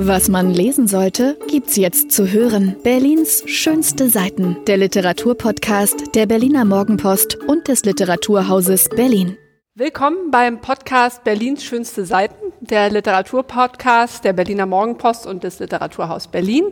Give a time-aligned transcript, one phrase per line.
[0.00, 2.76] Was man lesen sollte, gibt's jetzt zu hören.
[2.84, 4.56] Berlins schönste Seiten.
[4.68, 9.36] Der Literaturpodcast der Berliner Morgenpost und des Literaturhauses Berlin.
[9.74, 16.66] Willkommen beim Podcast Berlins schönste Seiten, der Literaturpodcast der Berliner Morgenpost und des Literaturhaus Berlin.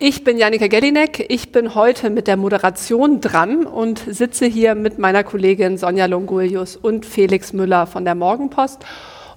[0.00, 1.24] Ich bin Janika Gellinek.
[1.28, 6.74] Ich bin heute mit der Moderation dran und sitze hier mit meiner Kollegin Sonja Longulius
[6.74, 8.84] und Felix Müller von der Morgenpost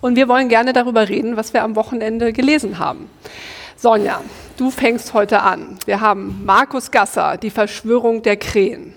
[0.02, 3.10] und wir wollen gerne darüber reden, was wir am Wochenende gelesen haben.
[3.76, 4.22] Sonja,
[4.58, 5.80] du fängst heute an.
[5.86, 8.93] Wir haben Markus Gasser, die Verschwörung der Krähen.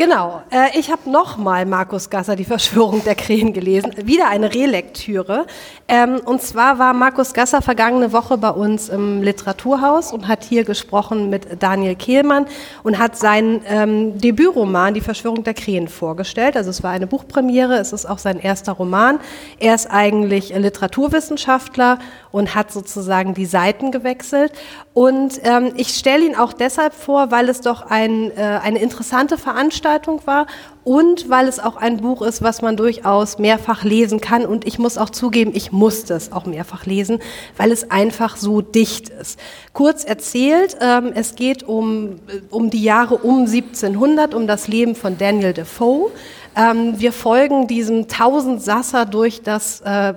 [0.00, 3.92] Genau, äh, ich habe nochmal Markus Gasser, die Verschwörung der Krähen gelesen.
[4.04, 5.44] Wieder eine Relektüre.
[5.88, 10.62] Ähm, und zwar war Markus Gasser vergangene Woche bei uns im Literaturhaus und hat hier
[10.62, 12.46] gesprochen mit Daniel Kehlmann
[12.84, 16.56] und hat seinen ähm, Debütroman Die Verschwörung der Krähen vorgestellt.
[16.56, 19.18] Also es war eine Buchpremiere, es ist auch sein erster Roman.
[19.58, 21.98] Er ist eigentlich Literaturwissenschaftler
[22.30, 24.52] und hat sozusagen die Seiten gewechselt.
[24.98, 29.38] Und ähm, ich stelle ihn auch deshalb vor, weil es doch ein, äh, eine interessante
[29.38, 30.48] Veranstaltung war
[30.82, 34.44] und weil es auch ein Buch ist, was man durchaus mehrfach lesen kann.
[34.44, 37.20] Und ich muss auch zugeben, ich musste es auch mehrfach lesen,
[37.56, 39.38] weil es einfach so dicht ist.
[39.72, 42.16] Kurz erzählt, ähm, es geht um,
[42.50, 46.10] um die Jahre um 1700, um das Leben von Daniel Defoe.
[46.56, 50.14] Ähm, wir folgen diesem Tausendsasser durch das äh,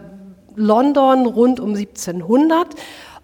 [0.56, 2.76] London rund um 1700.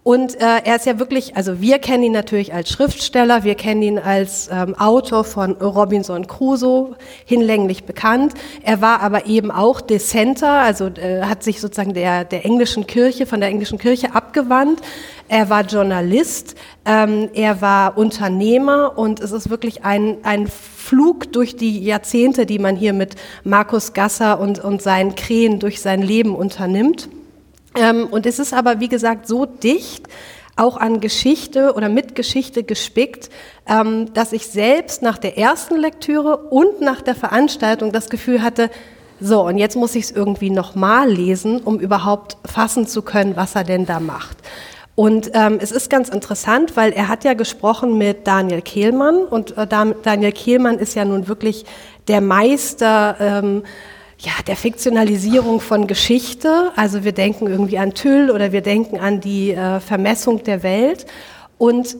[0.08, 3.81] Und äh, er ist ja wirklich, also wir kennen ihn natürlich als Schriftsteller, wir kennen
[3.81, 8.33] ihn als ähm, Autor von Robinson Crusoe, hinlänglich bekannt.
[8.64, 13.25] Er war aber eben auch Dissenter, also äh, hat sich sozusagen der, der englischen Kirche,
[13.25, 14.80] von der englischen Kirche abgewandt.
[15.27, 16.55] Er war Journalist,
[16.86, 22.59] ähm, er war Unternehmer und es ist wirklich ein, ein Flug durch die Jahrzehnte, die
[22.59, 27.09] man hier mit Markus Gasser und, und seinen Krähen durch sein Leben unternimmt.
[27.78, 30.08] Ähm, und es ist aber, wie gesagt, so dicht,
[30.56, 33.30] auch an Geschichte oder mit Geschichte gespickt,
[33.67, 38.71] ähm, dass ich selbst nach der ersten Lektüre und nach der Veranstaltung das Gefühl hatte,
[39.20, 43.55] so, und jetzt muss ich es irgendwie nochmal lesen, um überhaupt fassen zu können, was
[43.55, 44.38] er denn da macht.
[44.94, 49.55] Und ähm, es ist ganz interessant, weil er hat ja gesprochen mit Daniel Kehlmann und
[49.55, 51.65] äh, Daniel Kehlmann ist ja nun wirklich
[52.08, 53.64] der Meister ähm,
[54.20, 56.72] ja, der Fiktionalisierung von Geschichte.
[56.76, 61.05] Also wir denken irgendwie an Tüll oder wir denken an die äh, Vermessung der Welt.
[61.58, 61.98] Und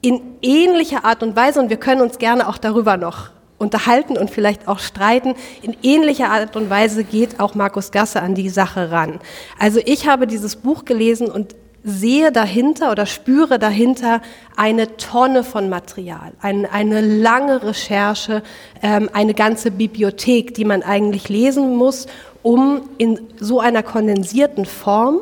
[0.00, 4.30] in ähnlicher Art und Weise, und wir können uns gerne auch darüber noch unterhalten und
[4.30, 5.34] vielleicht auch streiten.
[5.62, 9.20] In ähnlicher Art und Weise geht auch Markus Gasse an die Sache ran.
[9.58, 14.22] Also ich habe dieses Buch gelesen und sehe dahinter oder spüre dahinter
[14.56, 18.42] eine Tonne von Material, ein, eine lange Recherche,
[18.82, 22.06] ähm, eine ganze Bibliothek, die man eigentlich lesen muss,
[22.42, 25.20] um in so einer kondensierten Form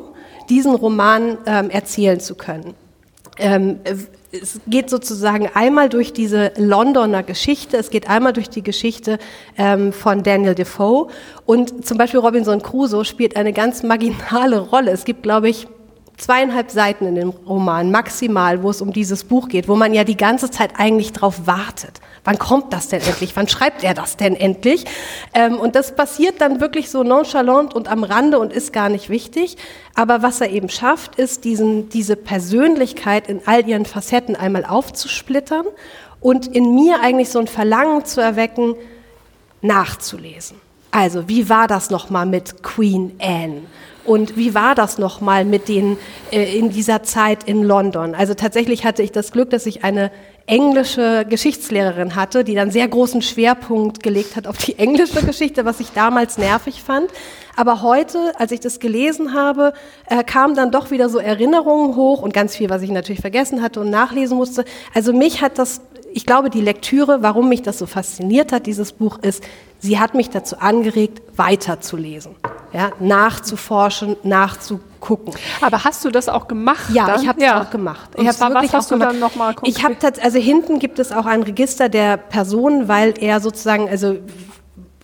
[0.49, 2.75] diesen Roman ähm, erzählen zu können.
[3.39, 3.81] Ähm,
[4.31, 9.19] es geht sozusagen einmal durch diese Londoner Geschichte, es geht einmal durch die Geschichte
[9.59, 11.09] ähm, von Daniel Defoe
[11.45, 14.93] und zum Beispiel Robinson Crusoe spielt eine ganz marginale Rolle.
[14.93, 15.67] Es gibt, glaube ich,
[16.23, 20.05] zweieinhalb Seiten in dem Roman maximal, wo es um dieses Buch geht, wo man ja
[20.05, 22.01] die ganze Zeit eigentlich drauf wartet.
[22.25, 23.35] Wann kommt das denn endlich?
[23.35, 24.85] Wann schreibt er das denn endlich?
[25.35, 29.09] Ähm, und das passiert dann wirklich so nonchalant und am Rande und ist gar nicht
[29.09, 29.57] wichtig.
[29.97, 35.67] Aber was er eben schafft, ist diesen, diese Persönlichkeit in all ihren Facetten einmal aufzusplittern
[36.21, 38.77] und in mir eigentlich so ein Verlangen zu erwecken,
[39.61, 40.61] nachzulesen.
[40.93, 43.63] Also, wie war das nochmal mit Queen Anne?
[44.05, 45.97] Und wie war das nochmal mit den
[46.31, 48.15] äh, in dieser Zeit in London?
[48.15, 50.11] Also tatsächlich hatte ich das Glück, dass ich eine
[50.47, 55.79] englische Geschichtslehrerin hatte, die dann sehr großen Schwerpunkt gelegt hat auf die englische Geschichte, was
[55.81, 57.11] ich damals nervig fand.
[57.55, 59.73] Aber heute, als ich das gelesen habe,
[60.09, 63.63] äh, kamen dann doch wieder so Erinnerungen hoch und ganz viel, was ich natürlich vergessen
[63.63, 64.65] hatte und nachlesen musste.
[64.95, 65.81] Also mich hat das
[66.15, 69.43] ich glaube, die Lektüre, warum mich das so fasziniert hat, dieses Buch, ist,
[69.79, 72.37] sie hat mich dazu angeregt, weiterzulesen,
[72.73, 75.35] ja, nachzuforschen, nachzugucken.
[75.61, 76.85] Aber hast du das auch gemacht?
[76.93, 77.23] Ja, dann?
[77.23, 77.63] ich habe es ja.
[77.63, 78.17] auch gemacht.
[78.17, 81.27] Und ich zwar, was hast du dann nochmal Ich habe also hinten gibt es auch
[81.27, 84.19] ein Register der Personen, weil er sozusagen, also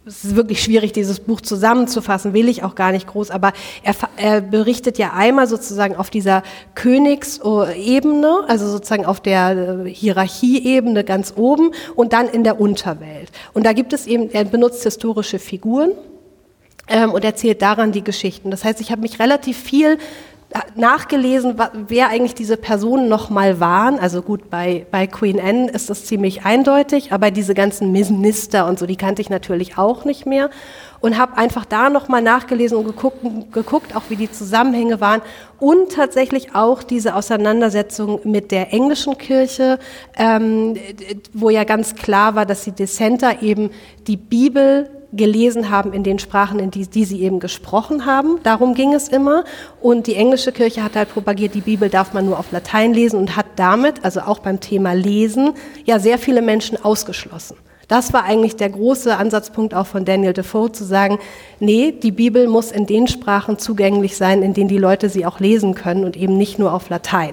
[0.08, 3.52] es ist wirklich schwierig, dieses Buch zusammenzufassen, will ich auch gar nicht groß, aber
[3.82, 6.42] er, er berichtet ja einmal sozusagen auf dieser
[6.74, 13.30] Königsebene, also sozusagen auf der äh, Hierarchieebene ganz oben und dann in der Unterwelt.
[13.52, 15.92] Und da gibt es eben, er benutzt historische Figuren
[16.88, 18.50] ähm, und erzählt daran die Geschichten.
[18.50, 19.98] Das heißt, ich habe mich relativ viel
[20.76, 21.56] nachgelesen,
[21.88, 23.98] wer eigentlich diese Personen nochmal waren.
[23.98, 28.78] Also gut, bei, bei Queen Anne ist das ziemlich eindeutig, aber diese ganzen Minister und
[28.78, 30.50] so, die kannte ich natürlich auch nicht mehr.
[31.00, 33.18] und habe einfach da nochmal nachgelesen und geguckt,
[33.52, 35.22] geguckt, auch wie die Zusammenhänge waren
[35.60, 39.78] und tatsächlich auch diese Auseinandersetzung mit der englischen Kirche,
[40.16, 40.74] ähm,
[41.32, 43.70] wo ja ganz klar war, dass die Dissenter eben
[44.06, 48.40] die Bibel gelesen haben in den Sprachen, in die, die sie eben gesprochen haben.
[48.42, 49.44] Darum ging es immer.
[49.80, 53.18] Und die englische Kirche hat halt propagiert, die Bibel darf man nur auf Latein lesen
[53.18, 57.56] und hat damit, also auch beim Thema Lesen, ja sehr viele Menschen ausgeschlossen.
[57.88, 61.18] Das war eigentlich der große Ansatzpunkt auch von Daniel Defoe, zu sagen,
[61.58, 65.40] nee, die Bibel muss in den Sprachen zugänglich sein, in denen die Leute sie auch
[65.40, 67.32] lesen können und eben nicht nur auf Latein,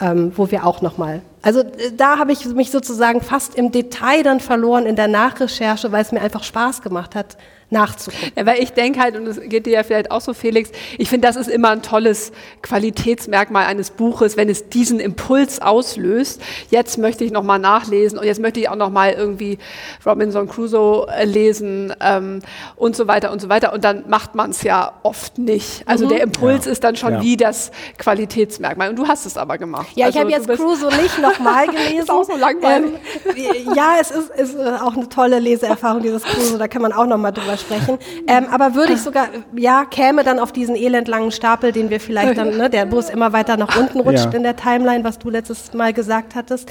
[0.00, 4.22] ähm, wo wir auch nochmal also äh, da habe ich mich sozusagen fast im Detail
[4.22, 7.36] dann verloren in der Nachrecherche, weil es mir einfach Spaß gemacht hat,
[7.70, 8.32] nachzugucken.
[8.36, 11.08] Ja, weil ich denke halt, und es geht dir ja vielleicht auch so, Felix, ich
[11.08, 12.32] finde, das ist immer ein tolles
[12.62, 16.40] Qualitätsmerkmal eines Buches, wenn es diesen Impuls auslöst.
[16.70, 19.58] Jetzt möchte ich nochmal nachlesen und jetzt möchte ich auch nochmal irgendwie
[20.04, 22.40] Robinson Crusoe äh, lesen ähm,
[22.76, 23.72] und so weiter und so weiter.
[23.72, 25.86] Und dann macht man es ja oft nicht.
[25.86, 26.10] Also mhm.
[26.10, 26.72] der Impuls ja.
[26.72, 27.22] ist dann schon ja.
[27.22, 28.90] wie das Qualitätsmerkmal.
[28.90, 29.88] Und du hast es aber gemacht.
[29.94, 31.98] Ja, also ich habe jetzt Crusoe nicht nochmal gelesen.
[31.98, 32.92] ist auch so langweilig.
[33.36, 36.58] Ähm, ja, es ist, ist auch eine tolle Leseerfahrung, dieses Crusoe.
[36.58, 37.98] Da kann man auch nochmal drüber sprechen.
[38.26, 42.38] Ähm, aber würde ich sogar, ja, käme dann auf diesen elendlangen Stapel, den wir vielleicht
[42.38, 44.32] dann, ne, der Bus immer weiter nach unten rutscht ja.
[44.32, 46.70] in der Timeline, was du letztes Mal gesagt hattest.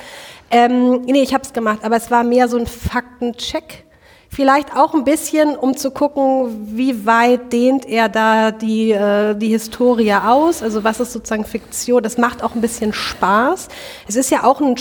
[0.52, 3.86] Ähm, nee, ich habe es gemacht, aber es war mehr so ein Faktencheck.
[4.32, 9.48] Vielleicht auch ein bisschen, um zu gucken, wie weit dehnt er da die, äh, die
[9.48, 10.62] Historie aus.
[10.62, 12.04] Also was ist sozusagen Fiktion?
[12.04, 13.70] Das macht auch ein bisschen Spaß.
[14.08, 14.76] Es ist ja auch ein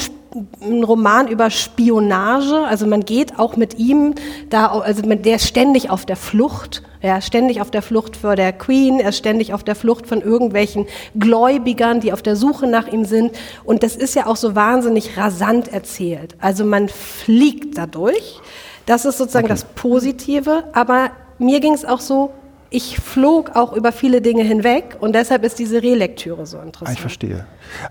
[0.61, 2.65] ein Roman über Spionage.
[2.67, 4.15] Also man geht auch mit ihm
[4.51, 6.83] da, also der ist ständig auf der Flucht.
[7.01, 10.07] Er ist ständig auf der Flucht vor der Queen, er ist ständig auf der Flucht
[10.09, 10.87] von irgendwelchen
[11.17, 13.33] Gläubigern, die auf der Suche nach ihm sind.
[13.65, 16.35] Und das ist ja auch so wahnsinnig rasant erzählt.
[16.41, 18.41] Also man fliegt dadurch.
[18.87, 19.55] Das ist sozusagen okay.
[19.55, 20.65] das Positive.
[20.73, 22.33] Aber mir ging es auch so,
[22.71, 26.97] ich flog auch über viele Dinge hinweg und deshalb ist diese Relektüre so interessant.
[26.97, 27.47] Ich verstehe.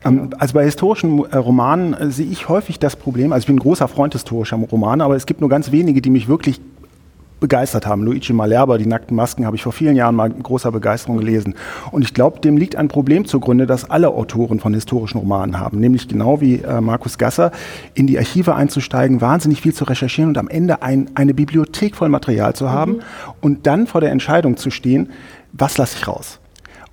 [0.06, 3.56] Ähm, also bei historischen äh, Romanen äh, sehe ich häufig das Problem, also ich bin
[3.56, 6.62] ein großer Freund historischer Romane, aber es gibt nur ganz wenige, die mich wirklich
[7.40, 8.04] begeistert haben.
[8.04, 11.56] Luigi Malerba, die nackten Masken, habe ich vor vielen Jahren mal mit großer Begeisterung gelesen.
[11.92, 15.80] Und ich glaube, dem liegt ein Problem zugrunde, das alle Autoren von historischen Romanen haben.
[15.80, 17.52] Nämlich genau wie äh, Markus Gasser,
[17.94, 22.10] in die Archive einzusteigen, wahnsinnig viel zu recherchieren und am Ende ein, eine Bibliothek voll
[22.10, 23.02] Material zu haben mhm.
[23.42, 25.10] und dann vor der Entscheidung zu stehen,
[25.54, 26.40] was lasse ich raus?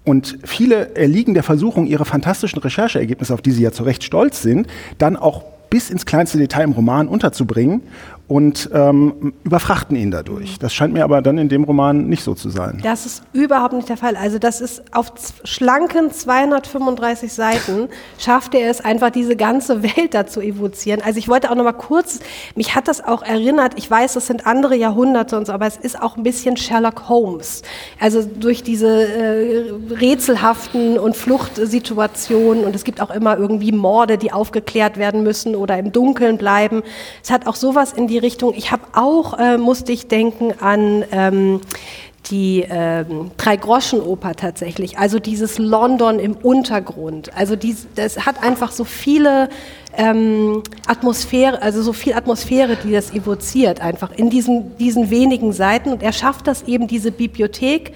[0.05, 4.43] Und viele erliegen der Versuchung, ihre fantastischen Rechercheergebnisse, auf die sie ja zu Recht stolz
[4.43, 4.67] sind,
[4.99, 7.83] dann auch bis ins kleinste Detail im Roman unterzubringen
[8.27, 10.59] und ähm, überfrachten ihn dadurch.
[10.59, 12.81] Das scheint mir aber dann in dem Roman nicht so zu sein.
[12.83, 14.17] Das ist überhaupt nicht der Fall.
[14.17, 15.13] Also das ist auf
[15.45, 17.89] schlanken 235 Seiten
[18.19, 21.03] schafft er es einfach, diese ganze Welt da zu evozieren.
[21.05, 22.21] Also ich wollte auch noch mal kurz,
[22.55, 25.77] mich hat das auch erinnert, ich weiß, das sind andere Jahrhunderte und so, aber es
[25.77, 27.63] ist auch ein bisschen Sherlock Holmes.
[28.01, 34.33] Also durch diese äh, rätselhaften und Fluchtsituationen und es gibt auch immer irgendwie Morde, die
[34.33, 36.83] aufgeklärt werden müssen oder im Dunkeln bleiben.
[37.23, 38.55] Es hat auch sowas in die die Richtung.
[38.55, 41.61] Ich habe auch, äh, musste ich denken an ähm,
[42.31, 47.37] die ähm, Drei-Groschen-Oper tatsächlich, also dieses London im Untergrund.
[47.37, 49.51] Also dies, das hat einfach so viele
[49.97, 55.93] ähm, Atmosphäre, also so viel Atmosphäre, die das evoziert, einfach in diesen, diesen wenigen Seiten.
[55.93, 57.93] Und er schafft das eben, diese Bibliothek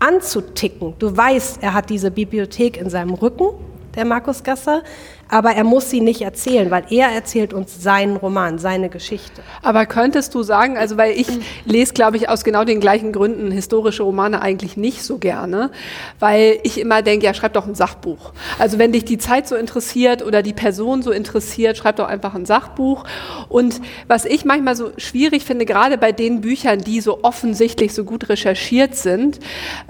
[0.00, 0.94] anzuticken.
[0.98, 3.50] Du weißt, er hat diese Bibliothek in seinem Rücken,
[3.94, 4.82] der Markus Gasser
[5.28, 9.42] aber er muss sie nicht erzählen, weil er erzählt uns seinen Roman, seine Geschichte.
[9.62, 11.28] Aber könntest du sagen, also weil ich
[11.64, 15.70] lese, glaube ich, aus genau den gleichen Gründen historische Romane eigentlich nicht so gerne,
[16.18, 18.32] weil ich immer denke, ja, schreib doch ein Sachbuch.
[18.58, 22.34] Also wenn dich die Zeit so interessiert oder die Person so interessiert, schreib doch einfach
[22.34, 23.04] ein Sachbuch.
[23.48, 28.04] Und was ich manchmal so schwierig finde, gerade bei den Büchern, die so offensichtlich so
[28.04, 29.40] gut recherchiert sind,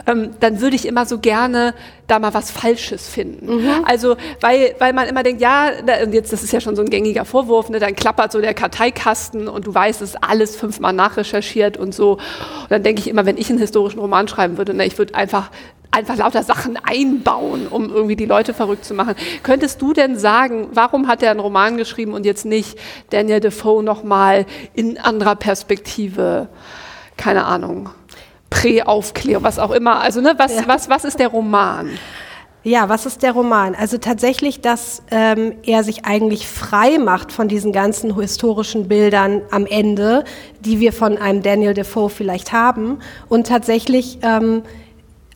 [0.06, 1.74] ähm, dann würde ich immer so gerne
[2.08, 3.56] da mal was Falsches finden.
[3.56, 3.84] Mhm.
[3.84, 5.70] Also weil, weil man immer denkt, ja,
[6.02, 8.54] und jetzt, das ist ja schon so ein gängiger Vorwurf, ne, dann klappert so der
[8.54, 12.12] Karteikasten und du weißt, es ist alles fünfmal nachrecherchiert und so.
[12.12, 15.14] Und dann denke ich immer, wenn ich einen historischen Roman schreiben würde, ne, ich würde
[15.14, 15.50] einfach
[15.90, 19.14] einfach lauter Sachen einbauen, um irgendwie die Leute verrückt zu machen.
[19.42, 22.78] Könntest du denn sagen, warum hat er einen Roman geschrieben und jetzt nicht
[23.10, 26.48] Daniel Defoe nochmal in anderer Perspektive,
[27.16, 27.88] keine Ahnung,
[28.50, 30.00] Präaufklärung, was auch immer.
[30.00, 30.62] Also ne, was, ja.
[30.66, 31.90] was, was ist der Roman?
[32.64, 33.76] Ja, was ist der Roman?
[33.76, 39.64] Also tatsächlich, dass ähm, er sich eigentlich frei macht von diesen ganzen historischen Bildern am
[39.64, 40.24] Ende,
[40.60, 42.98] die wir von einem Daniel Defoe vielleicht haben
[43.28, 44.62] und tatsächlich ähm,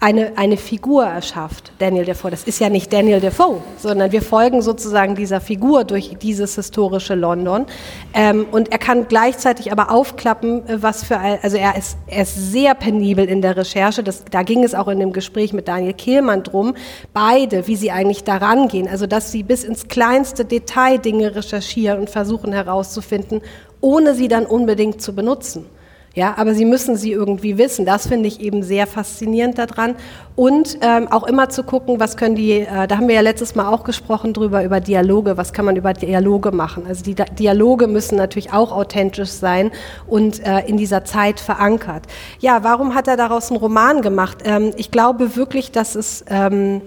[0.02, 2.32] eine, eine Figur erschafft, Daniel Defoe.
[2.32, 7.14] Das ist ja nicht Daniel Defoe, sondern wir folgen sozusagen dieser Figur durch dieses historische
[7.14, 7.66] London.
[8.12, 12.22] Ähm, und er kann gleichzeitig aber aufklappen, äh, was für ein, also er ist, er
[12.22, 14.02] ist sehr penibel in der Recherche.
[14.02, 16.74] Das, da ging es auch in dem Gespräch mit Daniel Kehlmann drum,
[17.12, 18.88] beide, wie sie eigentlich daran gehen.
[18.88, 23.40] Also, dass sie bis ins kleinste Detail Dinge recherchieren und versuchen herauszufinden,
[23.80, 25.66] ohne sie dann unbedingt zu benutzen.
[26.14, 27.86] Ja, aber sie müssen sie irgendwie wissen.
[27.86, 29.96] Das finde ich eben sehr faszinierend daran.
[30.36, 33.54] Und ähm, auch immer zu gucken, was können die, äh, da haben wir ja letztes
[33.54, 36.84] Mal auch gesprochen drüber, über Dialoge, was kann man über Dialoge machen.
[36.86, 39.70] Also die Dialoge müssen natürlich auch authentisch sein
[40.06, 42.04] und äh, in dieser Zeit verankert.
[42.40, 44.38] Ja, warum hat er daraus einen Roman gemacht?
[44.44, 46.82] Ähm, ich glaube wirklich, dass es, ähm,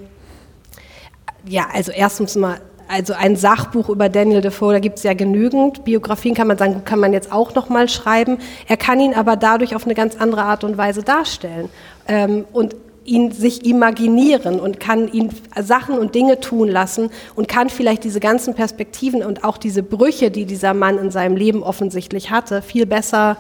[1.48, 5.84] ja, also erstens mal also ein Sachbuch über Daniel Defoe, da gibt es ja genügend.
[5.84, 8.38] Biografien kann man sagen, kann man jetzt auch noch mal schreiben.
[8.68, 11.70] Er kann ihn aber dadurch auf eine ganz andere Art und Weise darstellen
[12.08, 12.76] ähm, und
[13.06, 15.30] ihn sich imaginieren und kann ihn
[15.62, 20.32] Sachen und Dinge tun lassen und kann vielleicht diese ganzen Perspektiven und auch diese Brüche,
[20.32, 23.38] die dieser Mann in seinem Leben offensichtlich hatte, viel besser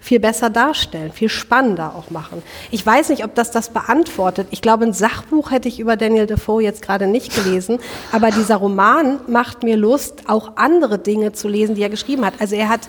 [0.00, 2.42] viel besser darstellen, viel spannender auch machen.
[2.70, 4.48] Ich weiß nicht, ob das das beantwortet.
[4.50, 7.78] Ich glaube, ein Sachbuch hätte ich über Daniel Defoe jetzt gerade nicht gelesen,
[8.12, 12.34] aber dieser Roman macht mir Lust, auch andere Dinge zu lesen, die er geschrieben hat.
[12.38, 12.82] Also er hat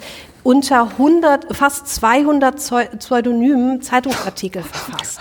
[0.44, 5.20] unter 100, fast 200 Pseudonymen Zeitungsartikel verfasst.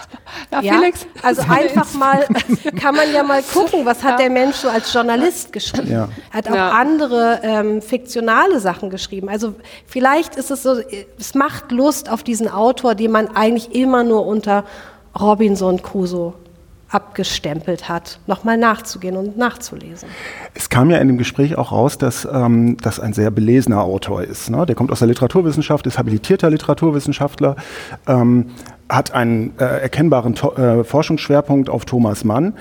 [0.50, 1.06] Ja, ja, Felix.
[1.22, 2.26] Also einfach mal,
[2.80, 4.16] kann man ja mal gucken, was hat ja.
[4.26, 5.90] der Mensch so als Journalist geschrieben.
[5.90, 6.08] Ja.
[6.30, 6.70] Er hat auch ja.
[6.70, 9.28] andere ähm, fiktionale Sachen geschrieben.
[9.28, 9.54] Also
[9.86, 10.76] vielleicht ist es so,
[11.18, 14.64] es macht Lust auf diesen Autor, den man eigentlich immer nur unter
[15.18, 16.34] Robinson Crusoe
[16.90, 20.08] abgestempelt hat, nochmal nachzugehen und nachzulesen.
[20.54, 24.22] Es kam ja in dem Gespräch auch raus, dass ähm, das ein sehr belesener Autor
[24.22, 24.50] ist.
[24.50, 24.64] Ne?
[24.64, 27.56] Der kommt aus der Literaturwissenschaft, ist habilitierter Literaturwissenschaftler,
[28.06, 28.46] ähm,
[28.88, 32.54] hat einen äh, erkennbaren to äh, Forschungsschwerpunkt auf Thomas Mann.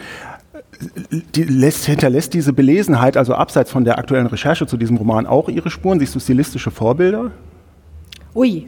[1.34, 5.50] Die lässt, hinterlässt diese Belesenheit, also abseits von der aktuellen Recherche zu diesem Roman, auch
[5.50, 6.00] ihre Spuren?
[6.00, 7.31] Siehst du stilistische Vorbilder?
[8.36, 8.67] Ui,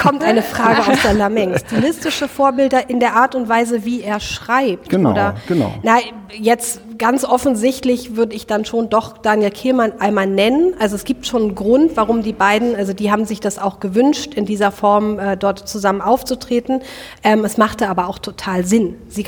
[0.00, 1.56] kommt eine Frage aus der Lameng.
[1.58, 4.88] Stilistische Vorbilder in der Art und Weise, wie er schreibt.
[4.88, 5.74] Genau, oder, genau.
[5.82, 5.98] Na,
[6.32, 10.74] jetzt ganz offensichtlich würde ich dann schon doch Daniel Kehlmann einmal nennen.
[10.78, 13.80] Also es gibt schon einen Grund, warum die beiden, also die haben sich das auch
[13.80, 16.82] gewünscht, in dieser Form äh, dort zusammen aufzutreten.
[17.24, 18.96] Ähm, es machte aber auch total Sinn.
[19.08, 19.24] Sie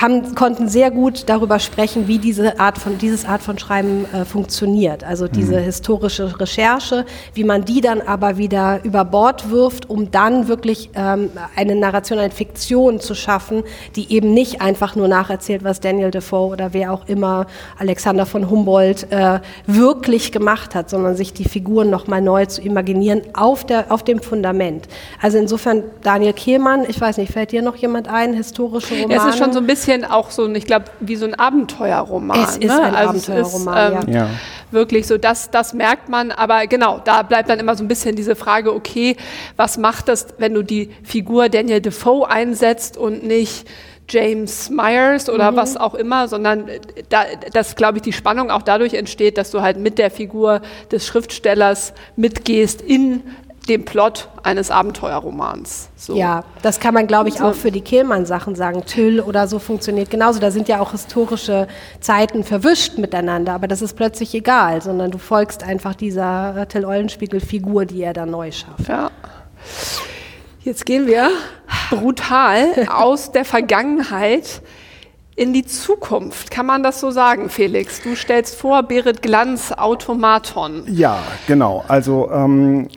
[0.00, 4.24] haben, konnten sehr gut darüber sprechen, wie diese Art von, dieses Art von Schreiben äh,
[4.24, 5.02] funktioniert.
[5.02, 5.64] Also diese mhm.
[5.64, 7.04] historische Recherche,
[7.34, 12.18] wie man die dann aber wieder über Bord wirft, um dann wirklich ähm, eine Narration,
[12.18, 13.62] eine Fiktion zu schaffen,
[13.94, 17.46] die eben nicht einfach nur nacherzählt, was Daniel Defoe oder wer auch immer
[17.78, 23.22] Alexander von Humboldt äh, wirklich gemacht hat, sondern sich die Figuren nochmal neu zu imaginieren
[23.34, 24.88] auf, der, auf dem Fundament.
[25.20, 29.14] Also insofern Daniel Kehlmann, ich weiß nicht, fällt dir noch jemand ein, historische Romane?
[29.14, 32.38] Ja, es ist schon so ein bisschen auch so, ich glaube, wie so ein Abenteuerroman.
[32.40, 32.82] Es ist ne?
[32.82, 34.28] ein also Abenteuerroman, ist, ähm, ja.
[34.70, 38.16] Wirklich so, das, das merkt man, aber genau, da bleibt dann immer so ein bisschen
[38.16, 39.16] diese Frage, okay,
[39.56, 43.66] was macht das, wenn du die Figur Daniel Defoe einsetzt und nicht
[44.08, 45.56] James Myers oder mhm.
[45.56, 46.68] was auch immer, sondern
[47.08, 50.60] da, dass, glaube ich, die Spannung auch dadurch entsteht, dass du halt mit der Figur
[50.90, 53.22] des Schriftstellers mitgehst in
[53.68, 55.88] dem Plot eines Abenteuerromans.
[55.96, 56.16] So.
[56.16, 58.84] Ja, das kann man, glaube ich, auch für die Kehlmann-Sachen sagen.
[58.86, 60.40] Tüll oder so funktioniert genauso.
[60.40, 61.68] Da sind ja auch historische
[62.00, 67.86] Zeiten verwischt miteinander, aber das ist plötzlich egal, sondern du folgst einfach dieser Till Eulenspiegel-Figur,
[67.86, 68.88] die er da neu schafft.
[68.88, 69.10] Ja.
[70.64, 71.30] Jetzt gehen wir
[71.90, 74.62] brutal aus der Vergangenheit
[75.34, 76.50] in die Zukunft.
[76.50, 78.02] Kann man das so sagen, Felix?
[78.02, 80.84] Du stellst vor, Berit Glanz, Automaton.
[80.86, 81.84] Ja, genau.
[81.88, 82.88] Also ähm,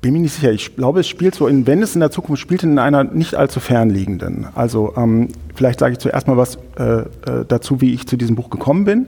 [0.00, 0.52] bin mir nicht sicher.
[0.52, 3.34] Ich glaube, es spielt so in, wenn es in der Zukunft spielt, in einer nicht
[3.34, 4.46] allzu fernliegenden.
[4.54, 7.04] Also ähm, vielleicht sage ich zuerst mal was äh, äh
[7.46, 9.06] dazu, wie ich zu diesem Buch gekommen bin.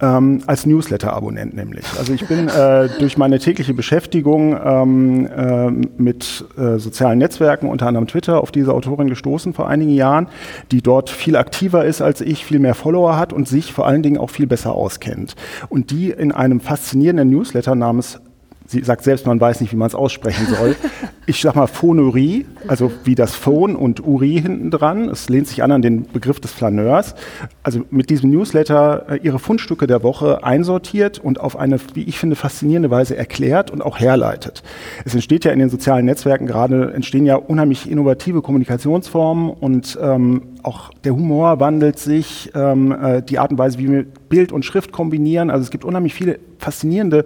[0.00, 1.84] Ähm, als Newsletter-Abonnent nämlich.
[1.96, 7.86] Also ich bin äh, durch meine tägliche Beschäftigung ähm, äh, mit äh, sozialen Netzwerken, unter
[7.86, 10.26] anderem Twitter, auf diese Autorin gestoßen vor einigen Jahren,
[10.72, 14.02] die dort viel aktiver ist als ich, viel mehr Follower hat und sich vor allen
[14.02, 15.36] Dingen auch viel besser auskennt.
[15.68, 18.20] Und die in einem faszinierenden Newsletter namens
[18.66, 20.76] sie sagt selbst, man weiß nicht, wie man es aussprechen soll.
[21.26, 25.08] Ich sag mal Phonerie, also wie das Phone und Uri hinten dran.
[25.08, 27.14] Es lehnt sich an an den Begriff des Flaneurs.
[27.62, 32.18] Also mit diesem Newsletter äh, ihre Fundstücke der Woche einsortiert und auf eine, wie ich
[32.18, 34.62] finde, faszinierende Weise erklärt und auch herleitet.
[35.06, 40.42] Es entsteht ja in den sozialen Netzwerken gerade, entstehen ja unheimlich innovative Kommunikationsformen und ähm,
[40.62, 44.66] auch der Humor wandelt sich, ähm, äh, die Art und Weise, wie wir Bild und
[44.66, 45.48] Schrift kombinieren.
[45.48, 47.24] Also es gibt unheimlich viele faszinierende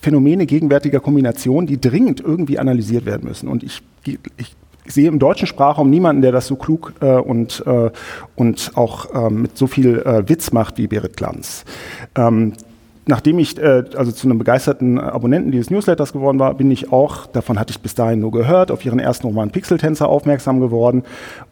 [0.00, 3.48] Phänomene gegenwärtiger Kombination, die dringend irgendwie analysiert werden müssen.
[3.48, 3.82] Und ich,
[4.36, 7.90] ich sehe im deutschen Sprachraum niemanden, der das so klug äh, und, äh,
[8.36, 11.64] und auch äh, mit so viel äh, Witz macht wie Berit Glanz.
[12.14, 12.54] Ähm,
[13.06, 17.26] nachdem ich äh, also zu einem begeisterten Abonnenten dieses Newsletters geworden war, bin ich auch,
[17.26, 21.02] davon hatte ich bis dahin nur gehört, auf ihren ersten Roman Pixeltänzer aufmerksam geworden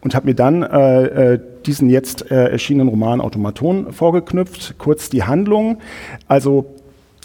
[0.01, 4.75] und habe mir dann äh, äh, diesen jetzt äh, erschienenen Roman Automaton vorgeknüpft.
[4.77, 5.79] Kurz die Handlung.
[6.27, 6.76] Also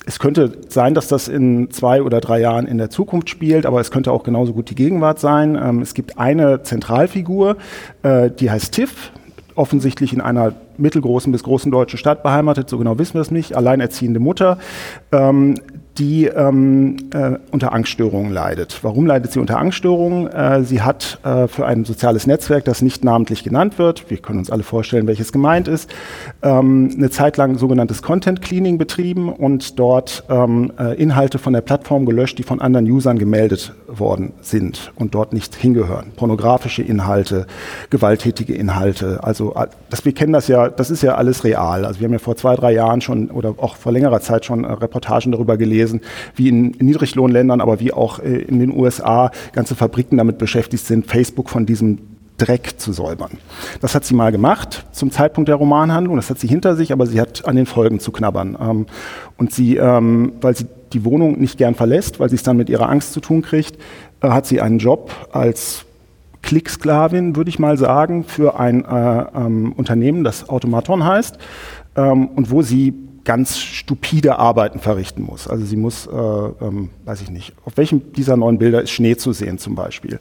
[0.05, 3.81] es könnte sein, dass das in zwei oder drei Jahren in der Zukunft spielt, aber
[3.81, 5.57] es könnte auch genauso gut die Gegenwart sein.
[5.57, 7.57] Ähm, es gibt eine Zentralfigur,
[8.03, 9.13] äh, die heißt Tiff,
[9.55, 13.57] offensichtlich in einer mittelgroßen bis großen deutschen Stadt beheimatet, so genau wissen wir es nicht,
[13.57, 14.59] alleinerziehende Mutter,
[15.13, 15.55] ähm,
[15.99, 18.79] die ähm, äh, unter Angststörungen leidet.
[18.83, 20.27] Warum leidet sie unter Angststörungen?
[20.29, 24.39] Äh, sie hat äh, für ein soziales Netzwerk, das nicht namentlich genannt wird, wir können
[24.39, 25.91] uns alle vorstellen, welches gemeint ist,
[26.43, 31.61] ähm, eine Zeit lang sogenanntes Content Cleaning betrieben und dort ähm, äh, Inhalte von der
[31.61, 36.13] Plattform gelöscht, die von anderen Usern gemeldet worden sind und dort nicht hingehören.
[36.17, 37.47] Pornografische Inhalte,
[37.91, 39.21] gewalttätige Inhalte.
[39.23, 41.85] Also äh, das, wir kennen das ja, das ist ja alles real.
[41.85, 44.65] Also wir haben ja vor zwei, drei Jahren schon oder auch vor längerer Zeit schon
[44.65, 46.01] äh, Reportagen darüber gelesen, gelesen,
[46.35, 51.07] wie in Niedriglohnländern, aber wie auch äh, in den USA ganze Fabriken damit beschäftigt sind,
[51.07, 51.99] Facebook von diesem
[52.39, 53.39] Dreck zu säubern.
[53.81, 56.17] Das hat sie mal gemacht zum Zeitpunkt der Romanhandlung.
[56.17, 58.57] Das hat sie hinter sich, aber sie hat an den Folgen zu knabbern.
[58.61, 58.87] Ähm,
[59.37, 62.69] und sie, ähm, weil sie die Wohnung nicht gern verlässt, weil sie es dann mit
[62.69, 63.77] ihrer Angst zu tun kriegt,
[64.23, 65.85] äh, hat sie einen Job als
[66.43, 71.39] Klicksklavin, würde ich mal sagen, für ein äh, ähm, Unternehmen, das Automaton heißt,
[71.95, 75.49] und wo sie ganz stupide Arbeiten verrichten muss.
[75.49, 79.17] Also sie muss, äh, ähm, weiß ich nicht, auf welchem dieser neuen Bilder ist Schnee
[79.17, 80.19] zu sehen zum Beispiel.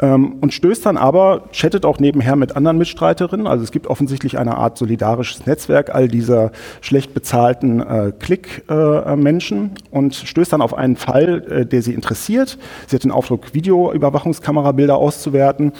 [0.00, 3.46] Ähm, und stößt dann aber, chattet auch nebenher mit anderen Mitstreiterinnen.
[3.46, 9.96] Also es gibt offensichtlich eine Art solidarisches Netzwerk all dieser schlecht bezahlten äh, Klick-Menschen äh,
[9.96, 12.58] und stößt dann auf einen Fall, äh, der sie interessiert.
[12.86, 15.72] Sie hat den Auftrag, Videoüberwachungskamerabilder auszuwerten.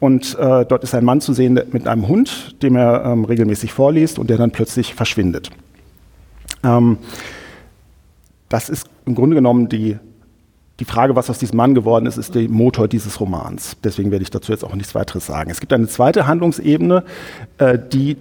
[0.00, 3.72] Und äh, dort ist ein Mann zu sehen mit einem Hund, dem er ähm, regelmäßig
[3.72, 5.50] vorliest und der dann plötzlich verschwindet.
[6.64, 6.98] Ähm,
[8.48, 9.98] das ist im Grunde genommen die,
[10.78, 13.76] die Frage, was aus diesem Mann geworden ist, ist der Motor dieses Romans.
[13.82, 15.50] Deswegen werde ich dazu jetzt auch nichts weiteres sagen.
[15.50, 17.04] Es gibt eine zweite Handlungsebene,
[17.58, 18.16] äh, die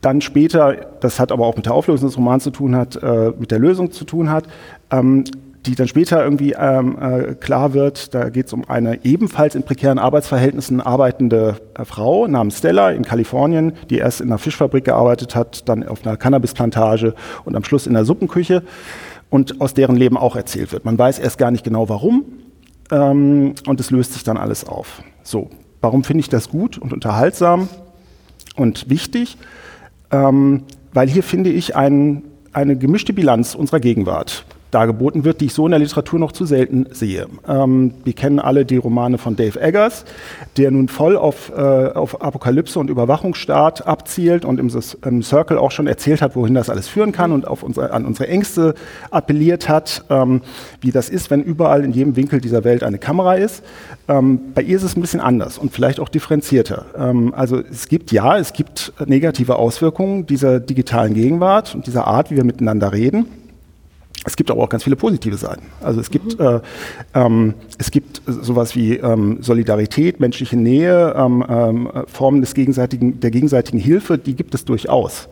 [0.00, 3.32] dann später, das hat aber auch mit der Auflösung des Romans zu tun hat, äh,
[3.38, 4.44] mit der Lösung zu tun hat.
[4.90, 5.24] Ähm,
[5.66, 9.62] die dann später irgendwie ähm, äh, klar wird, da geht es um eine ebenfalls in
[9.62, 15.34] prekären Arbeitsverhältnissen arbeitende äh, Frau namens Stella in Kalifornien, die erst in einer Fischfabrik gearbeitet
[15.34, 18.62] hat, dann auf einer Cannabisplantage und am Schluss in der Suppenküche
[19.28, 20.84] und aus deren Leben auch erzählt wird.
[20.84, 22.24] Man weiß erst gar nicht genau warum
[22.90, 25.02] ähm, und es löst sich dann alles auf.
[25.22, 25.50] So,
[25.82, 27.68] warum finde ich das gut und unterhaltsam
[28.56, 29.36] und wichtig?
[30.10, 30.62] Ähm,
[30.94, 35.66] weil hier finde ich ein, eine gemischte Bilanz unserer Gegenwart dargeboten wird, die ich so
[35.66, 37.26] in der Literatur noch zu selten sehe.
[37.48, 40.04] Ähm, wir kennen alle die Romane von Dave Eggers,
[40.56, 44.70] der nun voll auf, äh, auf Apokalypse und Überwachungsstaat abzielt und im,
[45.04, 48.04] im, Circle auch schon erzählt hat, wohin das alles führen kann und auf unsere, an
[48.04, 48.74] unsere Ängste
[49.10, 50.42] appelliert hat, ähm,
[50.80, 53.62] wie das ist, wenn überall in jedem Winkel dieser Welt eine Kamera ist.
[54.08, 56.86] Ähm, bei ihr ist es ein bisschen anders und vielleicht auch differenzierter.
[56.96, 62.30] Ähm, also es gibt ja, es gibt negative Auswirkungen dieser digitalen Gegenwart und dieser Art,
[62.30, 63.26] wie wir miteinander reden.
[64.24, 65.66] Es gibt aber auch ganz viele positive Seiten.
[65.80, 66.46] Also es gibt, mhm.
[66.46, 66.60] äh,
[67.14, 73.30] ähm, es gibt sowas wie ähm, Solidarität, menschliche Nähe, ähm, ähm Formen des gegenseitigen, der
[73.30, 75.28] gegenseitigen Hilfe, die gibt es durchaus.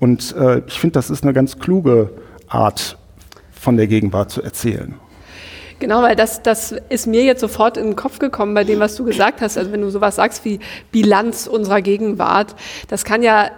[0.00, 2.10] Und äh, ich finde, das ist eine ganz kluge
[2.48, 2.98] Art,
[3.52, 4.94] von der Gegenwart zu erzählen.
[5.78, 8.96] Genau, weil das, das ist mir jetzt sofort in den Kopf gekommen bei dem, was
[8.96, 9.58] du gesagt hast.
[9.58, 10.60] Also wenn du sowas sagst wie
[10.92, 12.54] Bilanz unserer Gegenwart,
[12.88, 13.50] das kann ja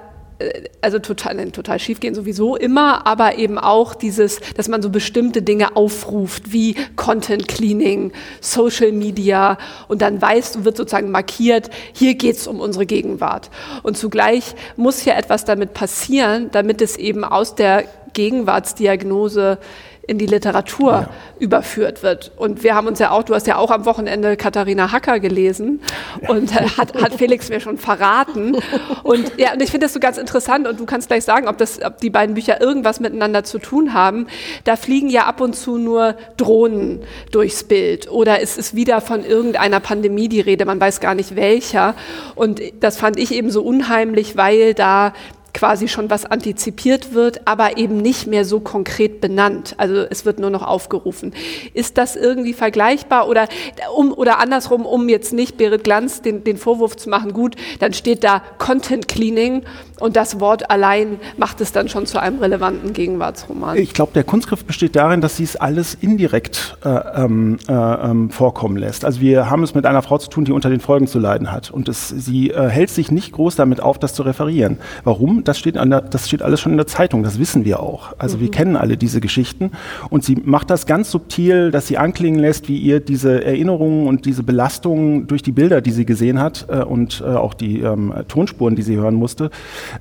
[0.80, 5.42] also total, total schief gehen sowieso immer, aber eben auch dieses, dass man so bestimmte
[5.42, 12.14] Dinge aufruft, wie Content Cleaning, Social Media und dann weißt du, wird sozusagen markiert, hier
[12.14, 13.50] geht's um unsere Gegenwart.
[13.82, 19.58] Und zugleich muss ja etwas damit passieren, damit es eben aus der Gegenwartsdiagnose
[20.08, 21.10] in die Literatur ja.
[21.38, 22.32] überführt wird.
[22.36, 25.80] Und wir haben uns ja auch, du hast ja auch am Wochenende Katharina Hacker gelesen
[26.26, 28.56] und äh, hat, hat Felix mir schon verraten.
[29.02, 31.58] Und ja, und ich finde das so ganz interessant und du kannst gleich sagen, ob,
[31.58, 34.26] das, ob die beiden Bücher irgendwas miteinander zu tun haben.
[34.64, 39.24] Da fliegen ja ab und zu nur Drohnen durchs Bild oder es ist wieder von
[39.24, 41.94] irgendeiner Pandemie die Rede, man weiß gar nicht welcher.
[42.34, 45.12] Und das fand ich eben so unheimlich, weil da
[45.54, 49.74] quasi schon was antizipiert wird, aber eben nicht mehr so konkret benannt.
[49.78, 51.34] Also es wird nur noch aufgerufen.
[51.74, 53.48] Ist das irgendwie vergleichbar oder,
[53.94, 57.92] um, oder andersrum, um jetzt nicht Berit Glanz den, den Vorwurf zu machen, gut, dann
[57.92, 59.64] steht da Content Cleaning
[60.00, 63.76] Und das Wort allein macht es dann schon zu einem relevanten Gegenwartsroman.
[63.76, 68.30] Ich glaube, der Kunstgriff besteht darin, dass sie es alles indirekt äh, ähm, äh, ähm,
[68.30, 69.04] vorkommen lässt.
[69.04, 71.50] Also wir haben es mit einer Frau zu tun, die unter den Folgen zu leiden
[71.52, 71.70] hat.
[71.70, 74.78] Und es, sie äh, hält sich nicht groß damit auf, das zu referieren.
[75.04, 75.44] Warum?
[75.44, 78.14] Das steht, der, das steht alles schon in der Zeitung, das wissen wir auch.
[78.18, 78.40] Also mhm.
[78.42, 79.72] wir kennen alle diese Geschichten.
[80.10, 84.26] Und sie macht das ganz subtil, dass sie anklingen lässt, wie ihr diese Erinnerungen und
[84.26, 88.12] diese Belastungen durch die Bilder, die sie gesehen hat äh, und äh, auch die ähm,
[88.28, 89.50] Tonspuren, die sie hören musste,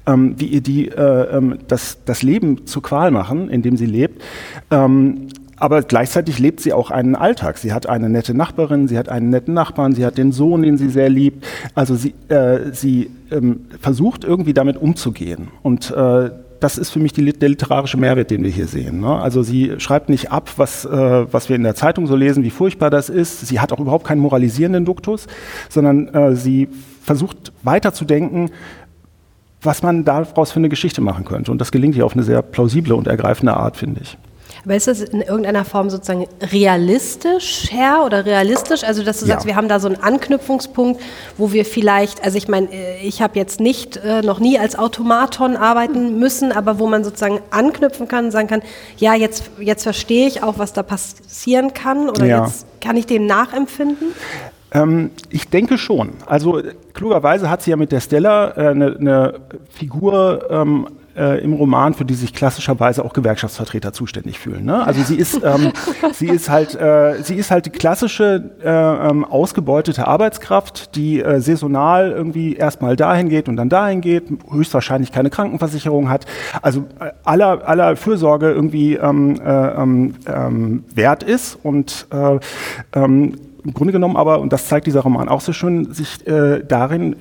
[0.05, 3.85] ähm, wie ihr die äh, ähm, das, das Leben zur Qual machen, in dem sie
[3.85, 4.21] lebt.
[4.71, 5.27] Ähm,
[5.59, 7.57] aber gleichzeitig lebt sie auch einen Alltag.
[7.57, 10.77] Sie hat eine nette Nachbarin, sie hat einen netten Nachbarn, sie hat den Sohn, den
[10.77, 11.45] sie sehr liebt.
[11.73, 15.47] Also sie, äh, sie ähm, versucht irgendwie damit umzugehen.
[15.63, 19.01] Und äh, das ist für mich die, der literarische Mehrwert, den wir hier sehen.
[19.01, 19.15] Ne?
[19.15, 22.49] Also sie schreibt nicht ab, was, äh, was wir in der Zeitung so lesen, wie
[22.49, 23.47] furchtbar das ist.
[23.47, 25.27] Sie hat auch überhaupt keinen moralisierenden Duktus,
[25.69, 26.67] sondern äh, sie
[27.01, 28.51] versucht weiterzudenken,
[29.67, 31.51] was man daraus für eine Geschichte machen könnte.
[31.51, 34.17] Und das gelingt hier auf eine sehr plausible und ergreifende Art, finde ich.
[34.63, 38.83] Aber ist das in irgendeiner Form sozusagen realistisch, Herr, oder realistisch?
[38.83, 39.33] Also, dass du ja.
[39.33, 41.01] sagst, wir haben da so einen Anknüpfungspunkt,
[41.37, 44.77] wo wir vielleicht, also ich meine, äh, ich habe jetzt nicht äh, noch nie als
[44.77, 48.61] Automaton arbeiten müssen, aber wo man sozusagen anknüpfen kann und sagen kann,
[48.97, 52.45] ja, jetzt, jetzt verstehe ich auch, was da passieren kann oder ja.
[52.45, 54.07] jetzt kann ich dem nachempfinden?
[54.71, 56.11] Ähm, ich denke schon.
[56.25, 56.61] Also
[56.93, 59.33] klugerweise hat sie ja mit der Stella äh, eine, eine
[59.69, 64.65] Figur ähm, äh, im Roman, für die sich klassischerweise auch Gewerkschaftsvertreter zuständig fühlen.
[64.65, 64.85] Ne?
[64.85, 65.71] Also sie ist, ähm,
[66.13, 71.41] sie ist halt, äh, sie ist halt die klassische äh, ähm, ausgebeutete Arbeitskraft, die äh,
[71.41, 76.25] saisonal irgendwie erstmal dahin geht und dann dahin geht, höchstwahrscheinlich keine Krankenversicherung hat,
[76.61, 82.39] also äh, aller, aller Fürsorge irgendwie ähm, äh, ähm, ähm wert ist und äh,
[82.93, 83.33] ähm,
[83.67, 87.17] im Grunde genommen aber, und das zeigt dieser Roman auch so schön, sich äh, darin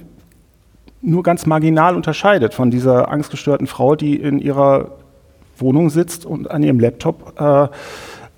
[1.03, 4.93] nur ganz marginal unterscheidet von dieser angstgestörten Frau, die in ihrer
[5.59, 7.69] Wohnung sitzt und an ihrem Laptop äh,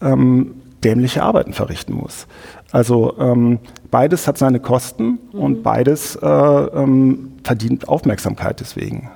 [0.01, 2.27] ähm, dämliche Arbeiten verrichten muss.
[2.73, 3.59] Also ähm,
[3.91, 5.41] beides hat seine Kosten mhm.
[5.41, 9.11] und beides äh, ähm, verdient Aufmerksamkeit deswegen.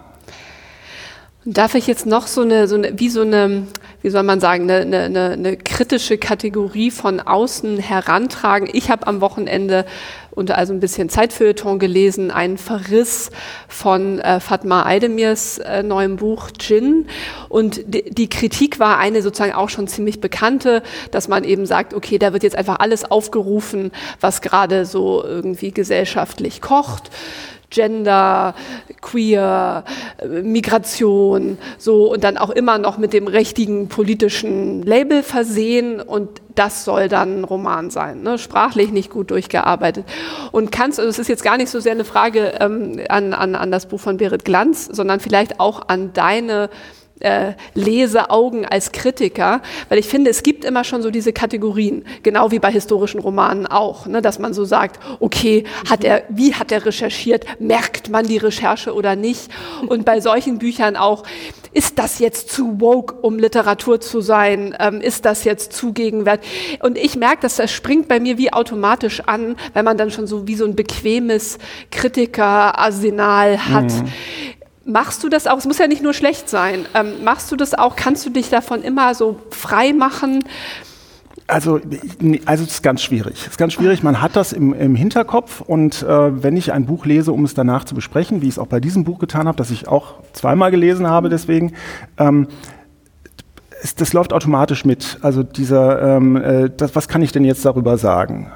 [1.45, 3.67] Darf ich jetzt noch so eine, so eine wie so eine,
[4.01, 8.69] wie soll man sagen, eine, eine, eine kritische Kategorie von außen herantragen?
[8.73, 9.85] Ich habe am Wochenende
[10.31, 13.31] unter also ein bisschen Zeitfeuilleton gelesen, einen Verriss
[13.67, 17.09] von äh, Fatma Eidemirs äh, neuem Buch Gin.
[17.49, 21.93] Und die, die Kritik war eine sozusagen auch schon ziemlich bekannte, dass man eben sagt,
[21.93, 27.11] okay, da wird jetzt einfach alles aufgerufen, was gerade so irgendwie gesellschaftlich kocht.
[27.73, 28.55] Gender,
[29.01, 29.85] Queer,
[30.29, 36.85] Migration, so und dann auch immer noch mit dem richtigen politischen Label versehen und das
[36.85, 38.39] soll dann ein Roman sein, ne?
[38.39, 40.05] sprachlich nicht gut durchgearbeitet.
[40.53, 43.55] Und kannst, also es ist jetzt gar nicht so sehr eine Frage ähm, an, an,
[43.55, 46.69] an das Buch von Berit Glanz, sondern vielleicht auch an deine
[47.23, 52.51] äh, Leseaugen als Kritiker, weil ich finde, es gibt immer schon so diese Kategorien, genau
[52.51, 56.73] wie bei historischen Romanen auch, ne, dass man so sagt, okay, hat er, wie hat
[56.73, 59.51] er recherchiert, merkt man die Recherche oder nicht?
[59.87, 61.25] Und bei solchen Büchern auch,
[61.75, 64.77] ist das jetzt zu woke, um Literatur zu sein?
[64.79, 66.79] Ähm, ist das jetzt zu gegenwärtig?
[66.83, 70.27] Und ich merke, dass das springt bei mir wie automatisch an, wenn man dann schon
[70.27, 71.59] so wie so ein bequemes
[71.91, 73.85] Kritikerarsenal hat.
[73.85, 74.09] Mhm.
[74.85, 75.59] Machst du das auch?
[75.59, 76.87] Es muss ja nicht nur schlecht sein.
[76.95, 77.95] Ähm, machst du das auch?
[77.95, 80.45] Kannst du dich davon immer so frei machen?
[81.47, 81.81] Also,
[82.47, 83.35] also es ist ganz schwierig.
[83.43, 84.03] Es ist ganz schwierig.
[84.03, 87.55] Man hat das im, im Hinterkopf und äh, wenn ich ein Buch lese, um es
[87.55, 90.15] danach zu besprechen, wie ich es auch bei diesem Buch getan habe, das ich auch
[90.33, 91.75] zweimal gelesen habe, deswegen.
[92.19, 92.49] Ähm,
[93.97, 95.19] das läuft automatisch mit.
[95.23, 98.53] Also dieser, ähm, äh, das, was kann ich denn jetzt darüber sagen?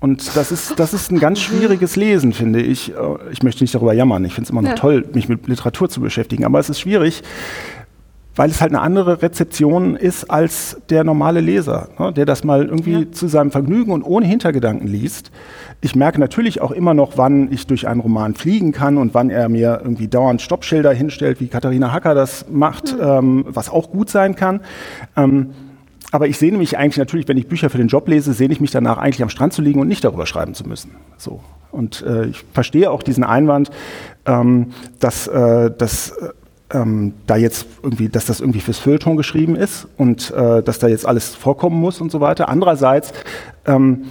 [0.00, 2.92] Und das ist, das ist ein ganz schwieriges Lesen, finde ich.
[2.92, 2.94] Äh,
[3.32, 4.24] ich möchte nicht darüber jammern.
[4.24, 4.74] Ich finde es immer noch ja.
[4.74, 6.44] toll, mich mit Literatur zu beschäftigen.
[6.46, 7.22] Aber es ist schwierig,
[8.34, 12.64] weil es halt eine andere Rezeption ist als der normale Leser, ne, der das mal
[12.64, 13.12] irgendwie ja.
[13.12, 15.30] zu seinem Vergnügen und ohne Hintergedanken liest.
[15.82, 19.28] Ich merke natürlich auch immer noch, wann ich durch einen Roman fliegen kann und wann
[19.28, 23.02] er mir irgendwie dauernd Stoppschilder hinstellt, wie Katharina Hacker das macht, mhm.
[23.02, 24.60] ähm, was auch gut sein kann.
[25.16, 25.50] Ähm,
[26.10, 28.60] aber ich sehne mich eigentlich natürlich, wenn ich Bücher für den Job lese, sehne ich
[28.60, 30.92] mich danach eigentlich am Strand zu liegen und nicht darüber schreiben zu müssen.
[31.16, 31.40] So.
[31.70, 33.70] Und äh, ich verstehe auch diesen Einwand,
[34.26, 36.30] ähm, dass, äh, dass äh,
[36.72, 40.88] ähm, da jetzt irgendwie, dass das irgendwie fürs Feuilleton geschrieben ist und äh, dass da
[40.88, 42.48] jetzt alles vorkommen muss und so weiter.
[42.48, 43.12] Andererseits
[43.66, 44.06] ähm,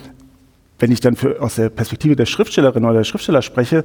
[0.80, 3.84] wenn ich dann für, aus der Perspektive der Schriftstellerin oder der Schriftsteller spreche,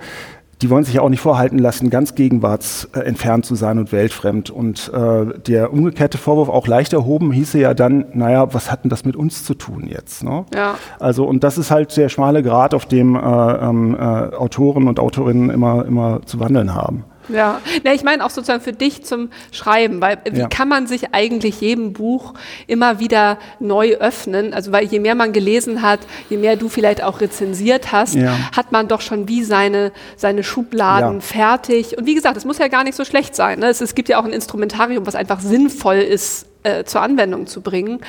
[0.62, 4.50] die wollen sich ja auch nicht vorhalten lassen, ganz gegenwartsentfernt zu sein und weltfremd.
[4.50, 8.90] Und äh, der umgekehrte Vorwurf, auch leicht erhoben, hieße ja dann, naja, was hat denn
[8.90, 10.24] das mit uns zu tun jetzt?
[10.24, 10.44] Ne?
[10.54, 10.76] Ja.
[10.98, 15.00] Also, und das ist halt der schmale Grat, auf dem äh, ähm, äh, Autoren und
[15.00, 17.04] Autorinnen immer, immer zu wandeln haben.
[17.28, 20.48] Ja, ja ich meine auch sozusagen für dich zum Schreiben, weil wie ja.
[20.48, 22.34] kann man sich eigentlich jedem Buch
[22.66, 24.54] immer wieder neu öffnen?
[24.54, 28.37] Also weil je mehr man gelesen hat, je mehr du vielleicht auch rezensiert hast, ja.
[28.56, 31.20] hat man doch schon wie seine, seine Schubladen ja.
[31.20, 31.96] fertig.
[31.98, 33.60] Und wie gesagt, es muss ja gar nicht so schlecht sein.
[33.60, 33.66] Ne?
[33.66, 37.60] Es, es gibt ja auch ein Instrumentarium, was einfach sinnvoll ist, äh, zur Anwendung zu
[37.60, 38.00] bringen.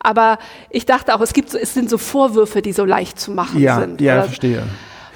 [0.00, 0.38] Aber
[0.70, 3.60] ich dachte auch, es gibt so, es sind so Vorwürfe, die so leicht zu machen
[3.60, 4.00] ja, sind.
[4.00, 4.24] Ja, oder?
[4.24, 4.62] verstehe.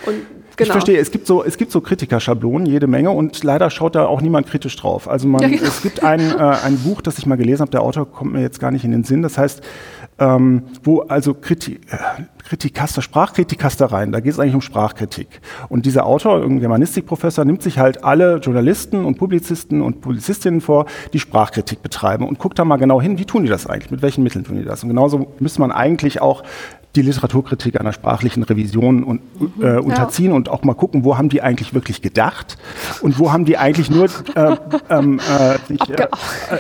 [0.05, 0.67] Und Genau.
[0.67, 4.07] Ich verstehe, es gibt so, es gibt so Kritikerschablonen, jede Menge, und leider schaut da
[4.07, 5.09] auch niemand kritisch drauf.
[5.09, 5.63] Also man, ja, genau.
[5.63, 8.41] es gibt ein, äh, ein Buch, das ich mal gelesen habe, der Autor kommt mir
[8.41, 9.63] jetzt gar nicht in den Sinn, das heißt,
[10.19, 15.29] ähm, wo also Kriti äh, Kritikaster, Sprachkritikastereien, da geht es eigentlich um Sprachkritik.
[15.69, 20.87] Und dieser Autor, irgendein Germanistikprofessor, nimmt sich halt alle Journalisten und Publizisten und Publizistinnen vor,
[21.13, 24.01] die Sprachkritik betreiben und guckt da mal genau hin, wie tun die das eigentlich, mit
[24.01, 24.83] welchen Mitteln tun die das.
[24.83, 26.43] Und genauso müsste man eigentlich auch
[26.99, 29.21] die Literaturkritik einer sprachlichen Revision und,
[29.61, 30.37] äh, unterziehen ja.
[30.37, 32.59] und auch mal gucken, wo haben die eigentlich wirklich gedacht
[33.01, 34.57] und wo haben die eigentlich nur äh,
[34.91, 36.09] ähm, äh, sich, äh, äh,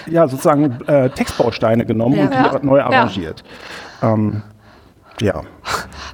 [0.07, 2.53] ja, sozusagen äh, Textbausteine genommen ja.
[2.53, 3.43] und die neu arrangiert.
[4.01, 4.43] Ähm,
[5.21, 5.43] ja.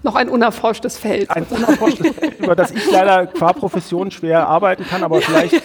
[0.04, 1.30] Noch ein unerforschtes Feld.
[1.30, 5.62] Ein unerforschtes Feld, über das ich leider qua Profession schwer arbeiten kann, aber vielleicht,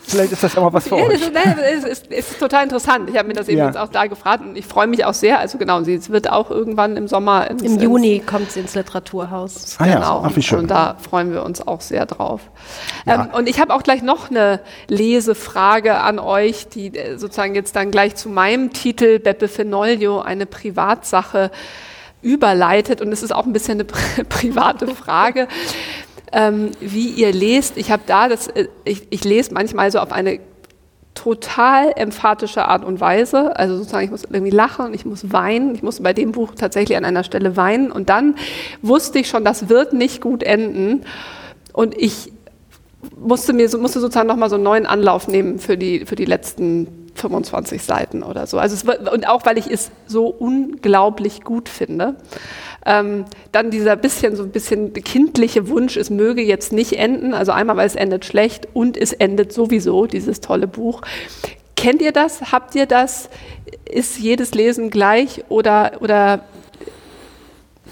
[0.00, 1.20] vielleicht ist das ja mal was für ja, euch.
[1.20, 3.10] Es ist, ist, ist, total interessant.
[3.10, 3.66] Ich habe mir das eben ja.
[3.66, 5.38] jetzt auch da gefragt und ich freue mich auch sehr.
[5.38, 7.50] Also genau, es wird auch irgendwann im Sommer.
[7.50, 9.76] Ins, Im Juni kommt es ins Literaturhaus.
[9.78, 10.00] Ah, genau.
[10.00, 10.22] Ja.
[10.24, 10.60] Ach, wie schön.
[10.60, 12.40] Und da freuen wir uns auch sehr drauf.
[13.04, 13.26] Ja.
[13.26, 17.76] Ähm, und ich habe auch gleich noch eine Lesefrage an euch, die äh, sozusagen jetzt
[17.76, 21.50] dann gleich zu meinem Titel Beppe Fenoglio, eine Privatsache
[22.24, 23.00] überleitet.
[23.00, 23.84] Und es ist auch ein bisschen eine
[24.28, 25.46] private Frage,
[26.32, 27.76] ähm, wie ihr lest.
[27.76, 30.40] Ich habe da, das, äh, ich, ich lese manchmal so auf eine
[31.14, 33.56] total emphatische Art und Weise.
[33.56, 35.74] Also sozusagen, ich muss irgendwie lachen, ich muss weinen.
[35.74, 37.92] Ich musste bei dem Buch tatsächlich an einer Stelle weinen.
[37.92, 38.34] Und dann
[38.82, 41.04] wusste ich schon, das wird nicht gut enden.
[41.72, 42.32] Und ich
[43.16, 47.03] musste mir musste sozusagen nochmal so einen neuen Anlauf nehmen für die, für die letzten
[47.14, 48.58] 25 Seiten oder so.
[48.58, 52.16] Also es, und auch weil ich es so unglaublich gut finde.
[52.86, 57.34] Ähm, dann dieser bisschen so ein bisschen kindliche Wunsch, es möge jetzt nicht enden.
[57.34, 61.00] Also einmal, weil es endet schlecht und es endet sowieso dieses tolle Buch.
[61.76, 62.52] Kennt ihr das?
[62.52, 63.28] Habt ihr das?
[63.84, 66.40] Ist jedes Lesen gleich oder oder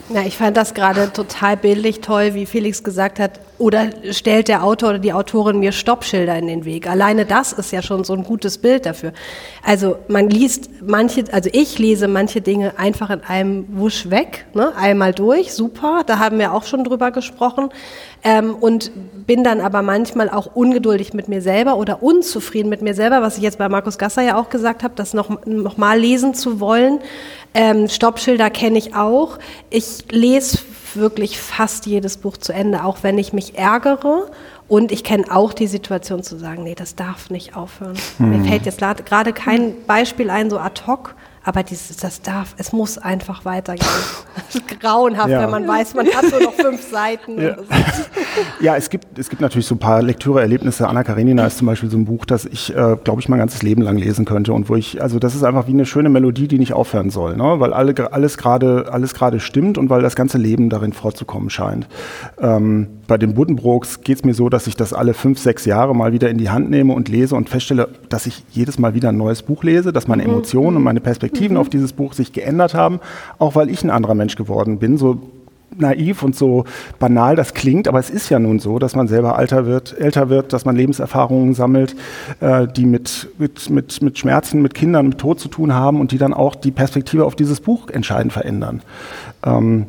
[0.09, 3.41] ja, ich fand das gerade total bildlich toll, wie Felix gesagt hat.
[3.63, 6.91] Oder stellt der Autor oder die Autorin mir Stoppschilder in den Weg?
[6.91, 9.13] Alleine das ist ja schon so ein gutes Bild dafür.
[9.65, 14.73] Also man liest manche, also ich lese manche Dinge einfach in einem Wusch weg, ne?
[14.75, 16.03] einmal durch, super.
[16.05, 17.69] Da haben wir auch schon drüber gesprochen.
[18.25, 18.91] Ähm, und
[19.29, 23.37] bin dann aber manchmal auch ungeduldig mit mir selber oder unzufrieden mit mir selber, was
[23.37, 26.59] ich jetzt bei Markus Gasser ja auch gesagt habe, das noch, noch mal lesen zu
[26.59, 26.99] wollen.
[27.55, 29.39] Ähm, Stoppschilder kenne ich auch.
[29.71, 30.59] Ich lese
[30.97, 34.31] wirklich fast jedes Buch zu Ende, auch wenn ich mich ärgere.
[34.69, 37.97] Und ich kenne auch die Situation zu sagen, nee, das darf nicht aufhören.
[38.19, 38.31] Hm.
[38.31, 41.15] Mir fällt jetzt gerade kein Beispiel ein, so ad hoc.
[41.45, 43.87] Aber dieses, das darf, es muss einfach weitergehen.
[44.35, 45.43] Das ist grauenhaft, ja.
[45.43, 47.39] wenn man weiß, man hat nur noch fünf Seiten.
[47.39, 47.57] Ja,
[48.61, 50.89] ja es, gibt, es gibt natürlich so ein paar Lektüre-Erlebnisse.
[50.89, 53.63] Anna Karenina ist zum Beispiel so ein Buch, das ich, äh, glaube ich, mein ganzes
[53.63, 54.55] Leben lang lesen könnte.
[54.55, 57.37] Und wo ich, also das ist einfach wie eine schöne Melodie, die nicht aufhören soll,
[57.37, 57.61] ne?
[57.61, 61.87] weil alle, alles gerade alles stimmt und weil das ganze Leben darin vorzukommen scheint.
[62.41, 65.95] Ähm, bei den Buddenbrooks geht es mir so, dass ich das alle fünf, sechs Jahre
[65.95, 69.11] mal wieder in die Hand nehme und lese und feststelle, dass ich jedes Mal wieder
[69.11, 70.31] ein neues Buch lese, dass meine mhm.
[70.31, 71.01] Emotionen und meine
[71.33, 71.61] Perspektiven mhm.
[71.61, 73.01] auf dieses Buch sich geändert haben,
[73.39, 74.99] auch weil ich ein anderer Mensch geworden bin.
[74.99, 75.21] So
[75.75, 76.65] naiv und so
[76.99, 80.29] banal das klingt, aber es ist ja nun so, dass man selber alter wird, älter
[80.29, 81.97] wird, dass man Lebenserfahrungen sammelt,
[82.41, 86.13] äh, die mit, mit, mit, mit Schmerzen, mit Kindern, mit Tod zu tun haben und
[86.13, 88.83] die dann auch die Perspektive auf dieses Buch entscheidend verändern.
[89.45, 89.87] Ähm,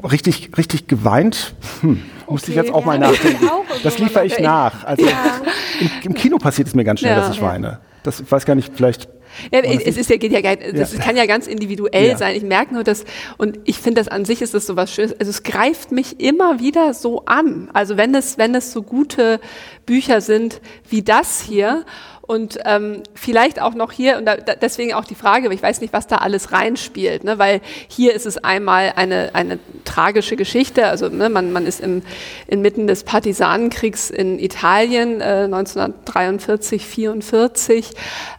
[0.00, 3.44] richtig, richtig geweint, hm, musste ich jetzt auch mal nachdenken.
[3.82, 4.84] Das liefere ich nach.
[4.84, 5.40] Also ja.
[5.80, 7.78] im, im, Kino passiert es mir ganz schnell, ja, dass ich weine.
[8.02, 9.08] Das, ich weiß gar nicht, vielleicht
[9.52, 11.00] ja, es ist ja, geht ja, das ja.
[11.00, 12.16] kann ja ganz individuell ja.
[12.16, 12.36] sein.
[12.36, 13.04] Ich merke nur, dass,
[13.38, 15.18] und ich finde, das an sich ist das so was Schönes.
[15.18, 17.70] Also es greift mich immer wieder so an.
[17.72, 19.40] Also wenn es, wenn es so gute
[19.86, 21.84] Bücher sind wie das hier
[22.30, 25.92] und ähm, vielleicht auch noch hier, und da, deswegen auch die Frage, ich weiß nicht,
[25.92, 27.40] was da alles reinspielt, ne?
[27.40, 32.02] weil hier ist es einmal eine, eine tragische Geschichte, also ne, man, man ist im,
[32.46, 37.90] inmitten des Partisanenkriegs in Italien äh, 1943, 44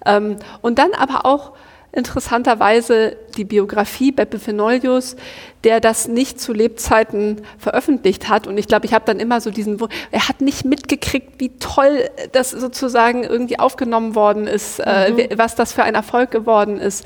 [0.06, 1.52] ähm, und dann aber auch
[1.94, 5.16] interessanterweise die Biografie Beppe Fenoglius,
[5.64, 8.48] der das nicht zu Lebzeiten veröffentlicht hat.
[8.48, 9.80] Und ich glaube, ich habe dann immer so diesen,
[10.12, 15.20] er hat nicht mitgekriegt, wie toll das sozusagen irgendwie aufgenommen worden ist, äh, mhm.
[15.20, 17.06] äh, was das für ein Erfolg geworden ist.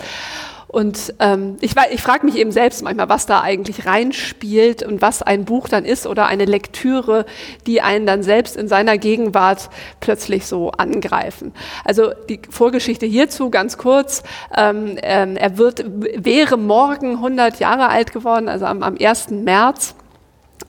[0.76, 5.22] Und ähm, ich, ich frage mich eben selbst manchmal, was da eigentlich reinspielt und was
[5.22, 7.26] ein Buch dann ist oder eine Lektüre,
[7.66, 9.70] die einen dann selbst in seiner Gegenwart
[10.02, 11.54] plötzlich so angreifen.
[11.86, 14.24] Also die Vorgeschichte hierzu ganz kurz.
[14.54, 19.30] Ähm, ähm, er wird, wäre morgen 100 Jahre alt geworden, also am, am 1.
[19.30, 19.96] März.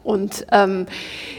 [0.04, 0.86] Und ähm,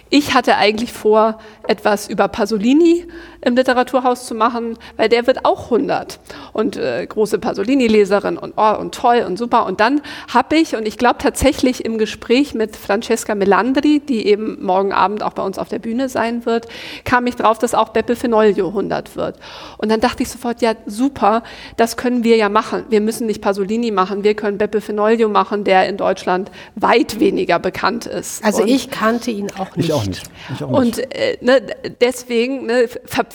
[0.10, 3.06] ich hatte eigentlich vor, etwas über Pasolini
[3.48, 6.20] im Literaturhaus zu machen, weil der wird auch 100
[6.54, 9.66] und äh, große Pasolini-Leserin und, oh, und toll und super.
[9.66, 10.02] Und dann
[10.34, 15.24] habe ich, und ich glaube tatsächlich im Gespräch mit Francesca Melandri, die eben morgen Abend
[15.24, 16.68] auch bei uns auf der Bühne sein wird,
[17.06, 19.38] kam ich drauf, dass auch Beppe Fenoglio 100 wird.
[19.78, 21.44] Und dann dachte ich sofort, ja super,
[21.78, 22.86] das können wir ja machen.
[22.90, 27.60] Wir müssen nicht Pasolini machen, wir können Beppe Fenoglio machen, der in Deutschland weit weniger
[27.60, 28.44] bekannt ist.
[28.44, 30.24] Also und ich kannte ihn auch nicht auch nicht.
[30.54, 31.00] Ich auch nicht.
[31.00, 31.62] Und äh, ne,
[32.02, 32.88] deswegen ne,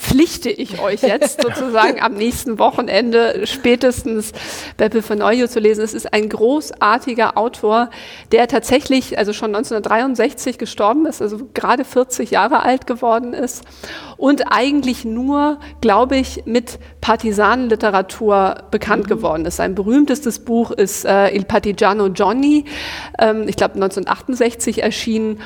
[0.03, 4.33] verpflichte ich euch jetzt sozusagen am nächsten Wochenende spätestens
[4.77, 5.83] Beppe von Neujo zu lesen.
[5.83, 7.89] Es ist ein großartiger Autor,
[8.33, 13.65] der tatsächlich also schon 1963 gestorben ist, also gerade 40 Jahre alt geworden ist
[14.17, 19.09] und eigentlich nur, glaube ich, mit Partisanenliteratur bekannt mhm.
[19.09, 19.57] geworden ist.
[19.57, 22.65] Sein berühmtestes Buch ist äh, Il Partigiano Johnny,
[23.19, 25.41] ähm, ich glaube 1968 erschienen.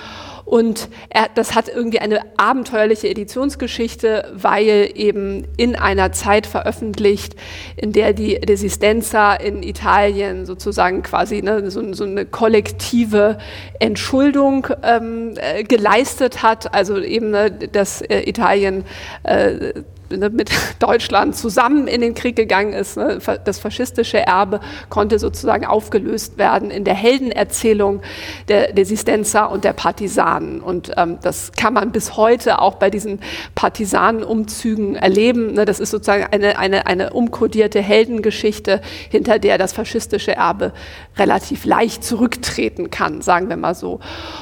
[0.46, 7.34] Und er, das hat irgendwie eine abenteuerliche Editionsgeschichte, weil eben in einer Zeit veröffentlicht,
[7.76, 13.38] in der die Resistenza in Italien sozusagen quasi ne, so, so, eine kollektive
[13.80, 16.72] Entschuldung ähm, äh, geleistet hat.
[16.72, 18.84] Also eben, ne, dass äh, Italien
[19.24, 19.72] äh,
[20.10, 22.96] mit Deutschland zusammen in den Krieg gegangen ist.
[22.96, 23.18] Ne?
[23.44, 28.02] Das faschistische Erbe konnte sozusagen aufgelöst werden in der Heldenerzählung
[28.48, 30.60] der Resistenza und der Partisanen.
[30.60, 33.20] Und ähm, das kann man bis heute auch bei diesen
[33.54, 35.54] Partisanenumzügen erleben.
[35.54, 35.64] Ne?
[35.64, 40.72] Das ist sozusagen eine, eine, eine umkodierte Heldengeschichte, hinter der das faschistische Erbe
[41.18, 44.00] relativ leicht zurücktreten kann, sagen wir mal so.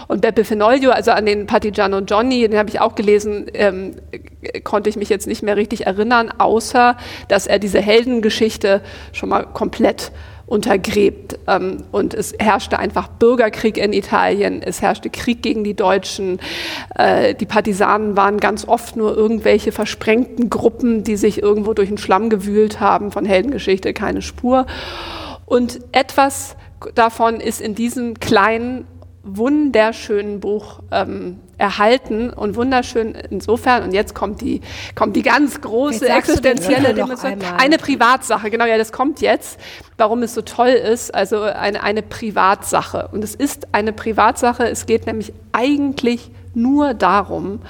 [0.09, 3.97] Und Beppe Fenoglio, also an den Partigiano Johnny, den habe ich auch gelesen, ähm,
[4.63, 6.97] konnte ich mich jetzt nicht mehr mehr richtig erinnern, außer
[7.29, 10.13] dass er diese Heldengeschichte schon mal komplett
[10.47, 11.39] untergräbt.
[11.47, 16.39] Ähm, und es herrschte einfach Bürgerkrieg in Italien, es herrschte Krieg gegen die Deutschen.
[16.95, 21.99] Äh, die Partisanen waren ganz oft nur irgendwelche versprengten Gruppen, die sich irgendwo durch den
[21.99, 23.11] Schlamm gewühlt haben.
[23.11, 24.67] Von Heldengeschichte keine Spur.
[25.47, 26.57] Und etwas
[26.95, 28.87] davon ist in diesem kleinen,
[29.25, 33.85] wunderschönen Buch ähm, erhalten und wunderschön insofern.
[33.85, 34.61] Und jetzt kommt die,
[34.95, 37.39] kommt die ganz große existenzielle Dimension.
[37.59, 39.59] Eine Privatsache, genau, ja, das kommt jetzt,
[39.97, 41.15] warum es so toll ist.
[41.15, 43.09] Also eine, eine Privatsache.
[43.13, 44.69] Und es ist eine Privatsache.
[44.69, 47.61] Es geht nämlich eigentlich nur darum,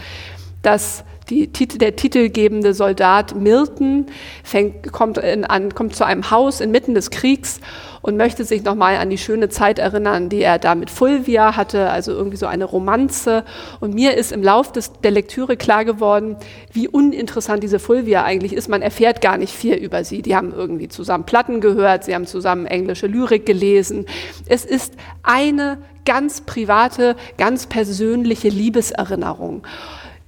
[0.62, 4.06] dass die, der titelgebende Soldat Milton
[4.42, 7.60] fängt, kommt, in, an, kommt zu einem Haus inmitten des Kriegs
[8.02, 11.88] und möchte sich nochmal an die schöne Zeit erinnern, die er da mit Fulvia hatte,
[11.88, 13.44] also irgendwie so eine Romanze.
[13.80, 16.36] Und mir ist im Lauf des, der Lektüre klar geworden,
[16.70, 18.68] wie uninteressant diese Fulvia eigentlich ist.
[18.68, 20.20] Man erfährt gar nicht viel über sie.
[20.20, 24.04] Die haben irgendwie zusammen Platten gehört, sie haben zusammen englische Lyrik gelesen.
[24.46, 29.62] Es ist eine ganz private, ganz persönliche Liebeserinnerung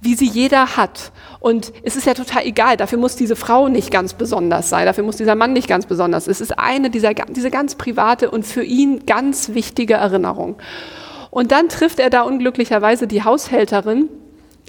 [0.01, 1.11] wie sie jeder hat.
[1.39, 5.03] Und es ist ja total egal, dafür muss diese Frau nicht ganz besonders sein, dafür
[5.03, 6.25] muss dieser Mann nicht ganz besonders.
[6.25, 6.31] sein.
[6.31, 10.57] Es ist eine dieser diese ganz private und für ihn ganz wichtige Erinnerung.
[11.29, 14.09] Und dann trifft er da unglücklicherweise die Haushälterin,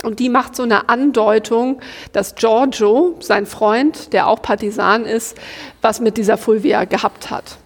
[0.05, 1.81] und die macht so eine Andeutung,
[2.12, 5.37] dass Giorgio, sein Freund, der auch Partisan ist,
[5.83, 7.59] was mit dieser Fulvia gehabt hat.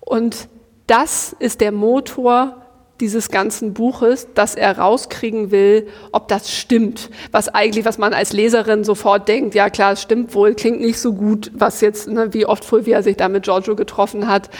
[0.00, 0.48] Und
[0.86, 2.61] das ist der Motor
[3.02, 7.10] dieses ganzen Buches, dass er rauskriegen will, ob das stimmt.
[7.32, 11.00] Was eigentlich, was man als Leserin sofort denkt, ja klar, es stimmt wohl, klingt nicht
[11.00, 14.50] so gut, was jetzt, ne, wie oft Fulvia sich da mit Giorgio getroffen hat.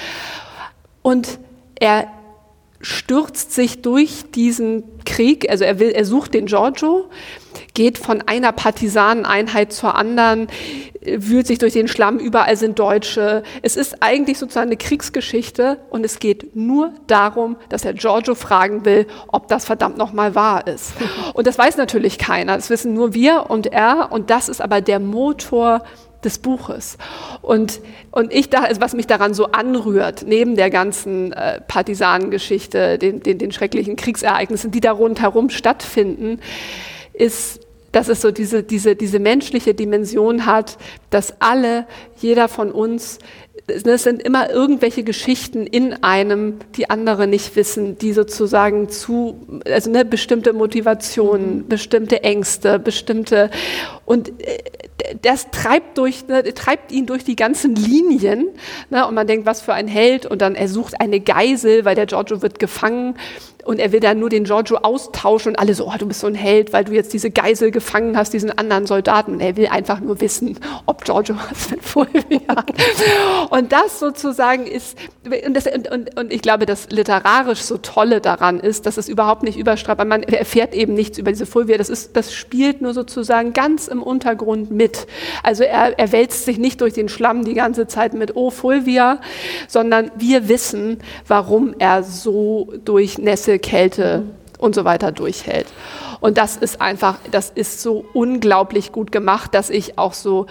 [1.03, 1.39] Und
[1.79, 2.09] er
[2.81, 7.09] stürzt sich durch diesen Krieg, also er will, er sucht den Giorgio,
[7.75, 10.49] geht von einer Partisaneneinheit zur anderen,
[11.05, 13.43] wühlt sich durch den Schlamm, überall sind Deutsche.
[13.62, 18.85] Es ist eigentlich sozusagen eine Kriegsgeschichte und es geht nur darum, dass er Giorgio fragen
[18.85, 20.93] will, ob das verdammt nochmal wahr ist.
[21.35, 24.81] Und das weiß natürlich keiner, das wissen nur wir und er und das ist aber
[24.81, 25.83] der Motor
[26.25, 26.99] des Buches.
[27.41, 32.99] Und, und ich da, also was mich daran so anrührt, neben der ganzen äh, Partisanengeschichte,
[32.99, 36.41] den, den, den schrecklichen Kriegsereignissen, die da rundherum stattfinden,
[37.12, 37.62] ist
[37.93, 40.79] dass es so diese, diese, diese menschliche Dimension hat,
[41.11, 43.19] dass alle, jeder von uns,
[43.67, 49.90] es sind immer irgendwelche Geschichten in einem, die andere nicht wissen, die sozusagen zu, also
[49.90, 53.51] ne, bestimmte Motivationen, bestimmte Ängste, bestimmte,
[54.13, 54.58] und äh,
[55.23, 58.48] das treibt, durch, ne, treibt ihn durch die ganzen Linien.
[58.90, 60.27] Ne, und man denkt, was für ein Held.
[60.27, 63.15] Und dann er sucht eine Geisel, weil der Giorgio wird gefangen
[63.65, 66.27] und er will dann nur den Giorgio austauschen und alle so, oh, du bist so
[66.27, 69.35] ein Held, weil du jetzt diese Geisel gefangen hast, diesen anderen Soldaten.
[69.35, 72.73] Und er will einfach nur wissen, ob Giorgio was mit Fulvia hat.
[73.50, 78.21] Und das sozusagen ist, und, das, und, und, und, ich glaube, das literarisch so Tolle
[78.21, 81.88] daran ist, dass es überhaupt nicht überstrahlt, man erfährt eben nichts über diese Fulvia, das,
[81.88, 85.07] ist, das spielt nur sozusagen ganz im Untergrund mit.
[85.42, 89.21] Also er, er wälzt sich nicht durch den Schlamm die ganze Zeit mit, oh Fulvia,
[89.69, 94.25] sondern wir wissen, warum er so durch Nässe Kälte
[94.59, 95.67] und so weiter durchhält.
[96.21, 100.46] Und das ist einfach, das ist so unglaublich gut gemacht, dass ich auch so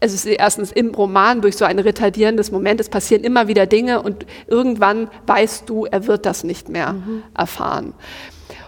[0.00, 4.02] es ist erstens im Roman durch so ein retardierendes Moment, es passieren immer wieder Dinge
[4.02, 7.22] und irgendwann weißt du, er wird das nicht mehr mhm.
[7.34, 7.94] erfahren.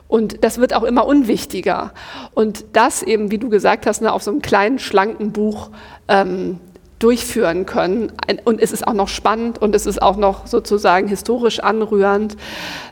[0.08, 1.92] Und das wird auch immer unwichtiger.
[2.34, 5.70] Und das eben, wie du gesagt hast, ne, auf so einem kleinen, schlanken Buch
[6.08, 6.58] ähm,
[6.98, 8.12] durchführen können.
[8.44, 12.36] Und es ist auch noch spannend und es ist auch noch sozusagen historisch anrührend.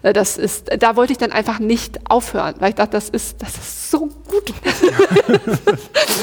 [0.02, 3.42] Äh, das ist, da wollte ich dann einfach nicht aufhören, weil ich dachte, das ist,
[3.42, 4.52] das ist so gut.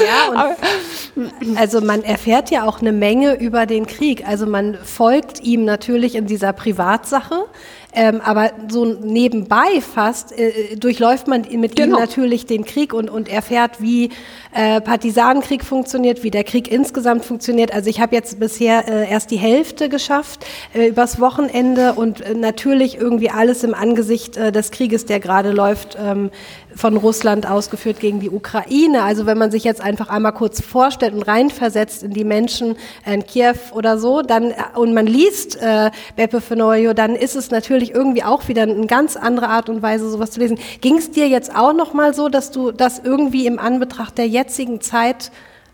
[0.00, 0.56] ja,
[1.56, 4.26] also man erfährt ja auch eine Menge über den Krieg.
[4.26, 7.44] Also man folgt ihm natürlich in dieser Privatsache.
[7.94, 11.96] Ähm, aber so nebenbei fast äh, durchläuft man mit genau.
[11.96, 14.10] ihm natürlich den Krieg und, und erfährt, wie
[14.52, 17.72] äh, Partisanenkrieg funktioniert, wie der Krieg insgesamt funktioniert.
[17.72, 22.34] Also ich habe jetzt bisher äh, erst die Hälfte geschafft äh, übers Wochenende und äh,
[22.34, 26.30] natürlich irgendwie alles im Angesicht äh, des Krieges, der gerade läuft, ähm,
[26.76, 29.02] von Russland ausgeführt gegen die Ukraine.
[29.02, 33.24] Also wenn man sich jetzt einfach einmal kurz vorstellt und reinversetzt in die Menschen in
[33.26, 38.22] Kiew oder so, dann und man liest äh, Beppe Fenorio, dann ist es natürlich irgendwie
[38.22, 40.58] auch wieder eine ganz andere Art und Weise, sowas zu lesen.
[40.80, 44.28] Ging es dir jetzt auch noch mal so, dass du das irgendwie im Anbetracht der
[44.28, 45.30] jetzigen Zeit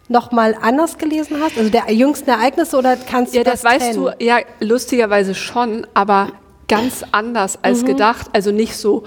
[0.08, 1.56] noch mal anders gelesen hast?
[1.56, 5.86] Also der jüngsten Ereignisse oder kannst du ja, das, das weißt du ja lustigerweise schon,
[5.94, 6.32] aber
[6.68, 7.86] ganz anders als mhm.
[7.86, 8.28] gedacht.
[8.32, 9.04] Also nicht so,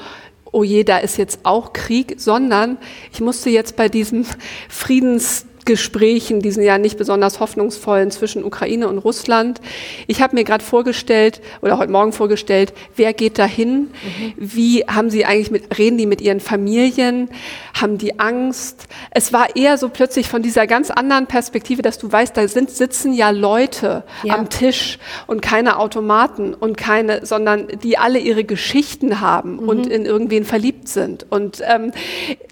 [0.53, 2.77] oh je, da ist jetzt auch Krieg, sondern
[3.11, 4.25] ich musste jetzt bei diesem
[4.69, 9.61] Friedens Gesprächen, diesen ja nicht besonders hoffnungsvollen zwischen Ukraine und Russland.
[10.07, 13.73] Ich habe mir gerade vorgestellt oder heute Morgen vorgestellt, wer geht dahin?
[13.73, 14.33] Mhm.
[14.37, 17.29] Wie haben sie eigentlich mit, reden die mit ihren Familien?
[17.73, 18.87] Haben die Angst?
[19.11, 22.69] Es war eher so plötzlich von dieser ganz anderen Perspektive, dass du weißt, da sind,
[22.69, 24.35] sitzen ja Leute ja.
[24.35, 29.69] am Tisch und keine Automaten und keine, sondern die alle ihre Geschichten haben mhm.
[29.69, 31.25] und in irgendwen verliebt sind.
[31.29, 31.91] Und ähm,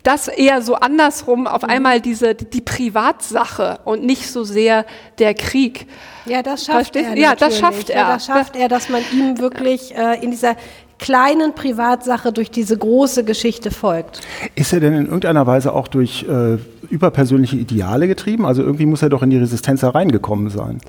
[0.04, 1.70] das eher so andersrum, auf mhm.
[1.70, 2.62] einmal diese, die
[3.02, 4.86] Privatsache und nicht so sehr
[5.18, 5.88] der Krieg.
[6.26, 7.10] Ja, das schafft Verstehst?
[7.10, 7.18] er.
[7.18, 8.02] Ja, das schafft er.
[8.02, 10.56] Ja, das schafft er, dass man ihm wirklich äh, in dieser
[11.00, 14.22] kleinen Privatsache durch diese große Geschichte folgt.
[14.54, 16.58] Ist er denn in irgendeiner Weise auch durch äh,
[16.92, 18.46] überpersönliche Ideale getrieben?
[18.46, 20.80] Also irgendwie muss er doch in die Resistenz hereingekommen sein.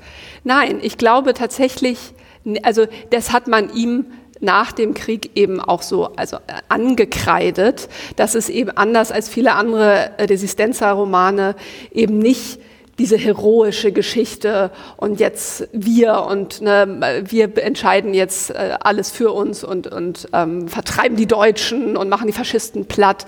[0.43, 2.13] Nein, ich glaube tatsächlich,
[2.61, 4.05] also das hat man ihm
[4.43, 9.53] nach dem Krieg eben auch so also äh, angekreidet, dass es eben anders als viele
[9.53, 11.55] andere Resistenza-Romane
[11.91, 12.59] eben nicht
[12.99, 19.63] diese heroische Geschichte und jetzt wir und ne, wir entscheiden jetzt äh, alles für uns
[19.63, 23.25] und, und ähm, vertreiben die Deutschen und machen die Faschisten platt,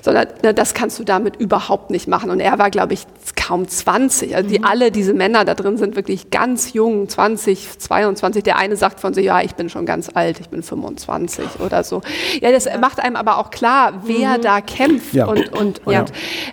[0.00, 2.30] sondern ne, das kannst du damit überhaupt nicht machen.
[2.30, 3.06] Und er war, glaube ich,
[3.36, 4.34] kaum 20.
[4.34, 4.64] Also die mhm.
[4.64, 8.42] alle diese Männer da drin sind wirklich ganz jung, 20, 22.
[8.42, 11.84] Der eine sagt von sich, ja, ich bin schon ganz alt, ich bin 25 oder
[11.84, 12.00] so.
[12.40, 12.78] Ja, das ja.
[12.78, 14.42] macht einem aber auch klar, wer mhm.
[14.42, 15.26] da kämpft ja.
[15.26, 16.04] und, und, und ja.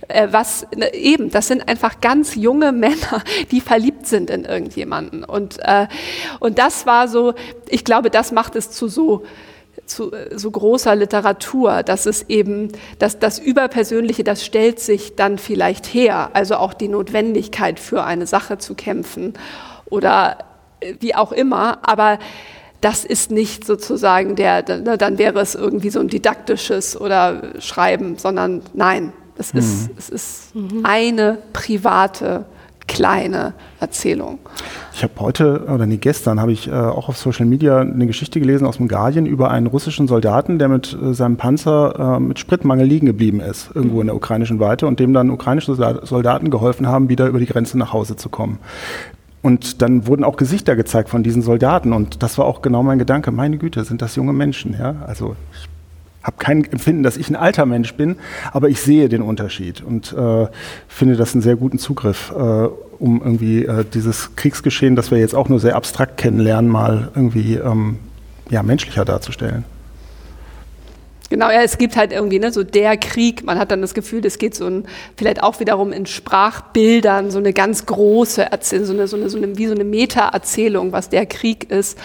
[0.10, 3.22] äh, was ne, eben, das sind einfach ganz junge junge Männer,
[3.52, 5.24] die verliebt sind in irgendjemanden.
[5.24, 5.88] Und, äh,
[6.40, 7.36] und das war so,
[7.68, 9.24] ich glaube, das macht es zu so,
[9.86, 15.86] zu so großer Literatur, dass es eben, dass das Überpersönliche, das stellt sich dann vielleicht
[15.86, 19.34] her, also auch die Notwendigkeit für eine Sache zu kämpfen
[19.90, 20.40] oder
[20.80, 22.18] äh, wie auch immer, aber
[22.82, 28.62] das ist nicht sozusagen der, dann wäre es irgendwie so ein didaktisches oder Schreiben, sondern
[28.74, 29.60] nein, es mhm.
[29.60, 30.82] ist, es ist mhm.
[30.84, 32.46] eine private
[32.88, 34.40] kleine Erzählung.
[34.94, 38.40] Ich habe heute, oder nee, gestern habe ich äh, auch auf Social Media eine Geschichte
[38.40, 42.40] gelesen aus dem Guardian über einen russischen Soldaten, der mit äh, seinem Panzer äh, mit
[42.40, 46.88] Spritmangel liegen geblieben ist, irgendwo in der ukrainischen Weite, und dem dann ukrainische Soldaten geholfen
[46.88, 48.58] haben, wieder über die Grenze nach Hause zu kommen.
[49.42, 51.94] Und dann wurden auch Gesichter gezeigt von diesen Soldaten.
[51.94, 53.32] Und das war auch genau mein Gedanke.
[53.32, 54.76] Meine Güte, sind das junge Menschen.
[54.78, 54.96] Ja?
[55.08, 55.70] Also ich
[56.24, 58.18] habe kein Empfinden, dass ich ein alter Mensch bin,
[58.52, 60.48] aber ich sehe den Unterschied und äh,
[60.88, 62.68] finde das einen sehr guten Zugriff, äh,
[63.00, 67.56] um irgendwie äh, dieses Kriegsgeschehen, das wir jetzt auch nur sehr abstrakt kennenlernen, mal irgendwie
[67.56, 68.00] ähm,
[68.50, 69.64] ja, menschlicher darzustellen.
[71.30, 73.44] Genau, ja, es gibt halt irgendwie ne, so der Krieg.
[73.44, 77.38] Man hat dann das Gefühl, es geht so ein, vielleicht auch wiederum in Sprachbildern so
[77.38, 81.10] eine ganz große Erzählung, so eine, so eine, so eine, wie so eine Meta-Erzählung, was
[81.10, 81.98] der Krieg ist.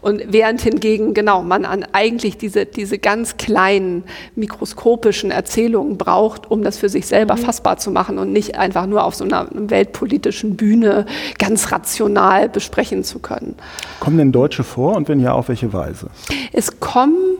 [0.00, 4.04] Und während hingegen, genau, man an eigentlich diese, diese ganz kleinen
[4.34, 7.40] mikroskopischen Erzählungen braucht, um das für sich selber mhm.
[7.40, 11.04] fassbar zu machen und nicht einfach nur auf so einer weltpolitischen Bühne
[11.38, 13.56] ganz rational besprechen zu können.
[14.00, 16.08] Kommen denn Deutsche vor und wenn ja, auf welche Weise?
[16.52, 17.36] Es kommen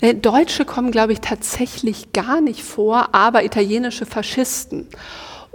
[0.00, 4.88] Deutsche kommen, glaube ich, tatsächlich gar nicht vor, aber italienische Faschisten.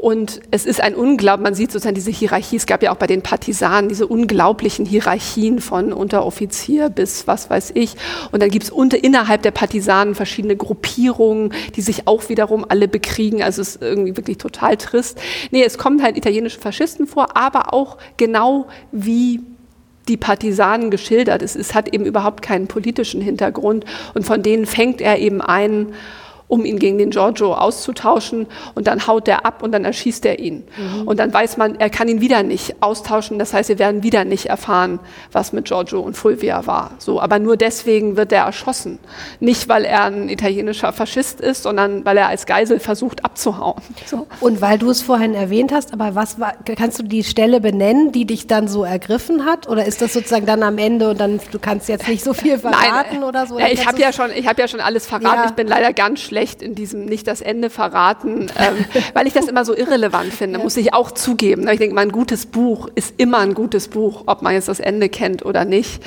[0.01, 3.05] Und es ist ein Unglaublich, man sieht sozusagen diese Hierarchie, es gab ja auch bei
[3.05, 7.93] den Partisanen diese unglaublichen Hierarchien von Unteroffizier bis was weiß ich.
[8.31, 12.87] Und dann gibt es unter, innerhalb der Partisanen verschiedene Gruppierungen, die sich auch wiederum alle
[12.87, 13.43] bekriegen.
[13.43, 15.21] Also es ist irgendwie wirklich total trist.
[15.51, 19.41] Nee, es kommen halt italienische Faschisten vor, aber auch genau wie
[20.11, 21.41] die Partisanen geschildert.
[21.41, 25.93] Es, es hat eben überhaupt keinen politischen Hintergrund und von denen fängt er eben ein
[26.51, 28.45] um ihn gegen den Giorgio auszutauschen
[28.75, 30.65] und dann haut er ab und dann erschießt er ihn.
[30.77, 31.07] Mhm.
[31.07, 33.39] Und dann weiß man, er kann ihn wieder nicht austauschen.
[33.39, 34.99] Das heißt, wir werden wieder nicht erfahren,
[35.31, 36.91] was mit Giorgio und Fulvia war.
[36.97, 38.99] So, aber nur deswegen wird er erschossen.
[39.39, 43.81] Nicht, weil er ein italienischer Faschist ist, sondern weil er als Geisel versucht abzuhauen.
[44.05, 44.27] So.
[44.41, 48.11] Und weil du es vorhin erwähnt hast, aber was war, kannst du die Stelle benennen,
[48.11, 49.69] die dich dann so ergriffen hat?
[49.69, 52.57] Oder ist das sozusagen dann am Ende und dann, du kannst jetzt nicht so viel
[52.59, 53.57] verraten Nein, oder so?
[53.57, 55.43] Ja, ich habe ja schon, ich habe ja schon alles verraten.
[55.43, 55.45] Ja.
[55.45, 59.33] Ich bin leider ganz schlecht schlecht in diesem nicht das Ende verraten, ähm, weil ich
[59.33, 61.67] das immer so irrelevant finde, muss ich auch zugeben.
[61.67, 65.09] Ich denke, mein gutes Buch ist immer ein gutes Buch, ob man jetzt das Ende
[65.09, 66.01] kennt oder nicht.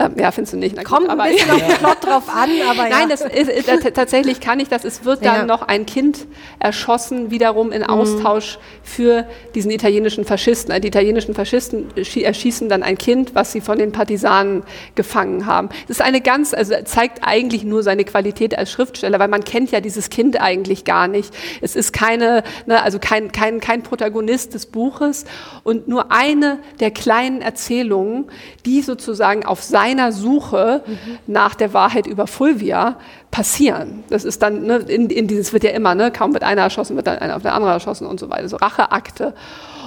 [0.00, 0.74] Ähm, ja, findest du nicht?
[0.76, 3.94] Na Kommt gut, ein bisschen auf den Plot drauf an, aber Nein, das ist, ist,
[3.94, 4.84] tatsächlich kann ich das.
[4.84, 5.46] Es wird dann ja.
[5.46, 6.26] noch ein Kind
[6.58, 7.88] erschossen, wiederum in mhm.
[7.88, 8.60] Austausch mhm.
[8.82, 10.80] für diesen italienischen Faschisten.
[10.80, 14.62] Die italienischen Faschisten erschießen dann ein Kind, was sie von den Partisanen
[14.94, 15.68] gefangen haben.
[15.88, 19.70] Das ist eine ganz, also zeigt eigentlich nur seine Qualität als Schriftsteller, weil man kennt
[19.73, 21.34] ja dieses Kind eigentlich gar nicht.
[21.60, 25.24] Es ist keine, ne, also kein, kein, kein Protagonist des Buches
[25.62, 28.26] und nur eine der kleinen Erzählungen,
[28.66, 31.18] die sozusagen auf seiner Suche mhm.
[31.26, 32.98] nach der Wahrheit über Fulvia
[33.30, 34.04] passieren.
[34.10, 36.96] Das ist dann, ne, in, in dieses wird ja immer, ne, kaum wird einer erschossen,
[36.96, 39.34] wird dann einer auf der andere erschossen und so weiter, so Racheakte.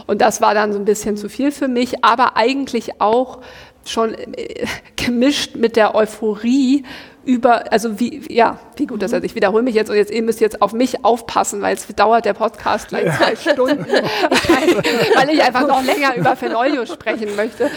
[0.06, 3.40] Und das war dann so ein bisschen zu viel für mich, aber eigentlich auch
[3.86, 4.66] schon äh,
[4.96, 6.84] gemischt mit der Euphorie
[7.28, 9.26] über, also wie, ja, wie gut das ist.
[9.26, 12.24] Ich wiederhole mich jetzt und jetzt, ihr müsst jetzt auf mich aufpassen, weil es dauert
[12.24, 17.70] der Podcast gleich zwei Stunden, weil ich einfach noch länger über Fenolio sprechen möchte.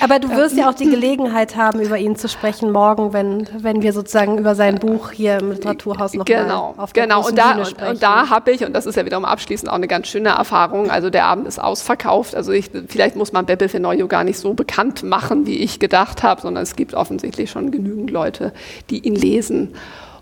[0.00, 3.82] Aber du wirst ja auch die Gelegenheit haben, über ihn zu sprechen morgen, wenn, wenn
[3.82, 7.26] wir sozusagen über sein Buch hier im Literaturhaus noch genau, auf der genau.
[7.26, 7.90] und da, Bühne sprechen.
[7.90, 10.90] Und da habe ich, und das ist ja wiederum abschließend auch eine ganz schöne Erfahrung,
[10.90, 14.54] also der Abend ist ausverkauft, also ich, vielleicht muss man Beppe Fenolio gar nicht so
[14.54, 18.52] bekannt machen, wie ich gedacht habe, sondern es gibt offensichtlich schon genügend Leute,
[18.90, 19.74] die ihn lesen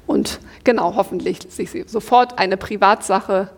[0.07, 3.51] und genau hoffentlich sich sofort eine Privatsache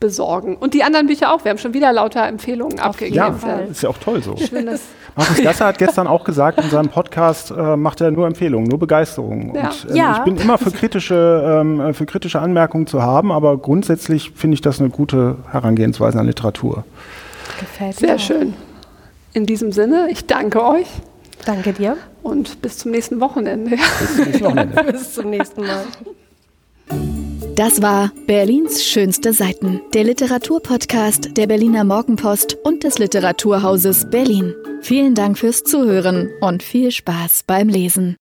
[0.00, 0.56] besorgen.
[0.56, 1.44] Und die anderen Bücher auch.
[1.44, 3.16] Wir haben schon wieder lauter Empfehlungen Auf abgegeben.
[3.16, 4.36] Ja, ist ja auch toll so.
[4.36, 4.82] Schönes.
[5.16, 8.78] Markus Gasser hat gestern auch gesagt, in seinem Podcast äh, macht er nur Empfehlungen, nur
[8.78, 9.54] Begeisterung.
[9.54, 9.68] Ja.
[9.68, 10.16] Und, äh, ja.
[10.18, 14.60] Ich bin immer für kritische, ähm, für kritische Anmerkungen zu haben, aber grundsätzlich finde ich
[14.60, 16.84] das eine gute Herangehensweise an Literatur.
[17.60, 18.08] Gefällt mir.
[18.08, 18.54] Sehr schön.
[19.32, 20.86] In diesem Sinne, ich danke euch.
[21.44, 21.96] Danke dir.
[22.24, 23.76] Und bis zum nächsten Wochenende.
[23.76, 24.84] Bis zum nächsten, Wochenende.
[24.92, 25.84] bis zum nächsten Mal.
[27.54, 34.54] Das war Berlins schönste Seiten, der Literaturpodcast der Berliner Morgenpost und des Literaturhauses Berlin.
[34.80, 38.12] Vielen Dank fürs Zuhören und viel Spaß beim Lesen.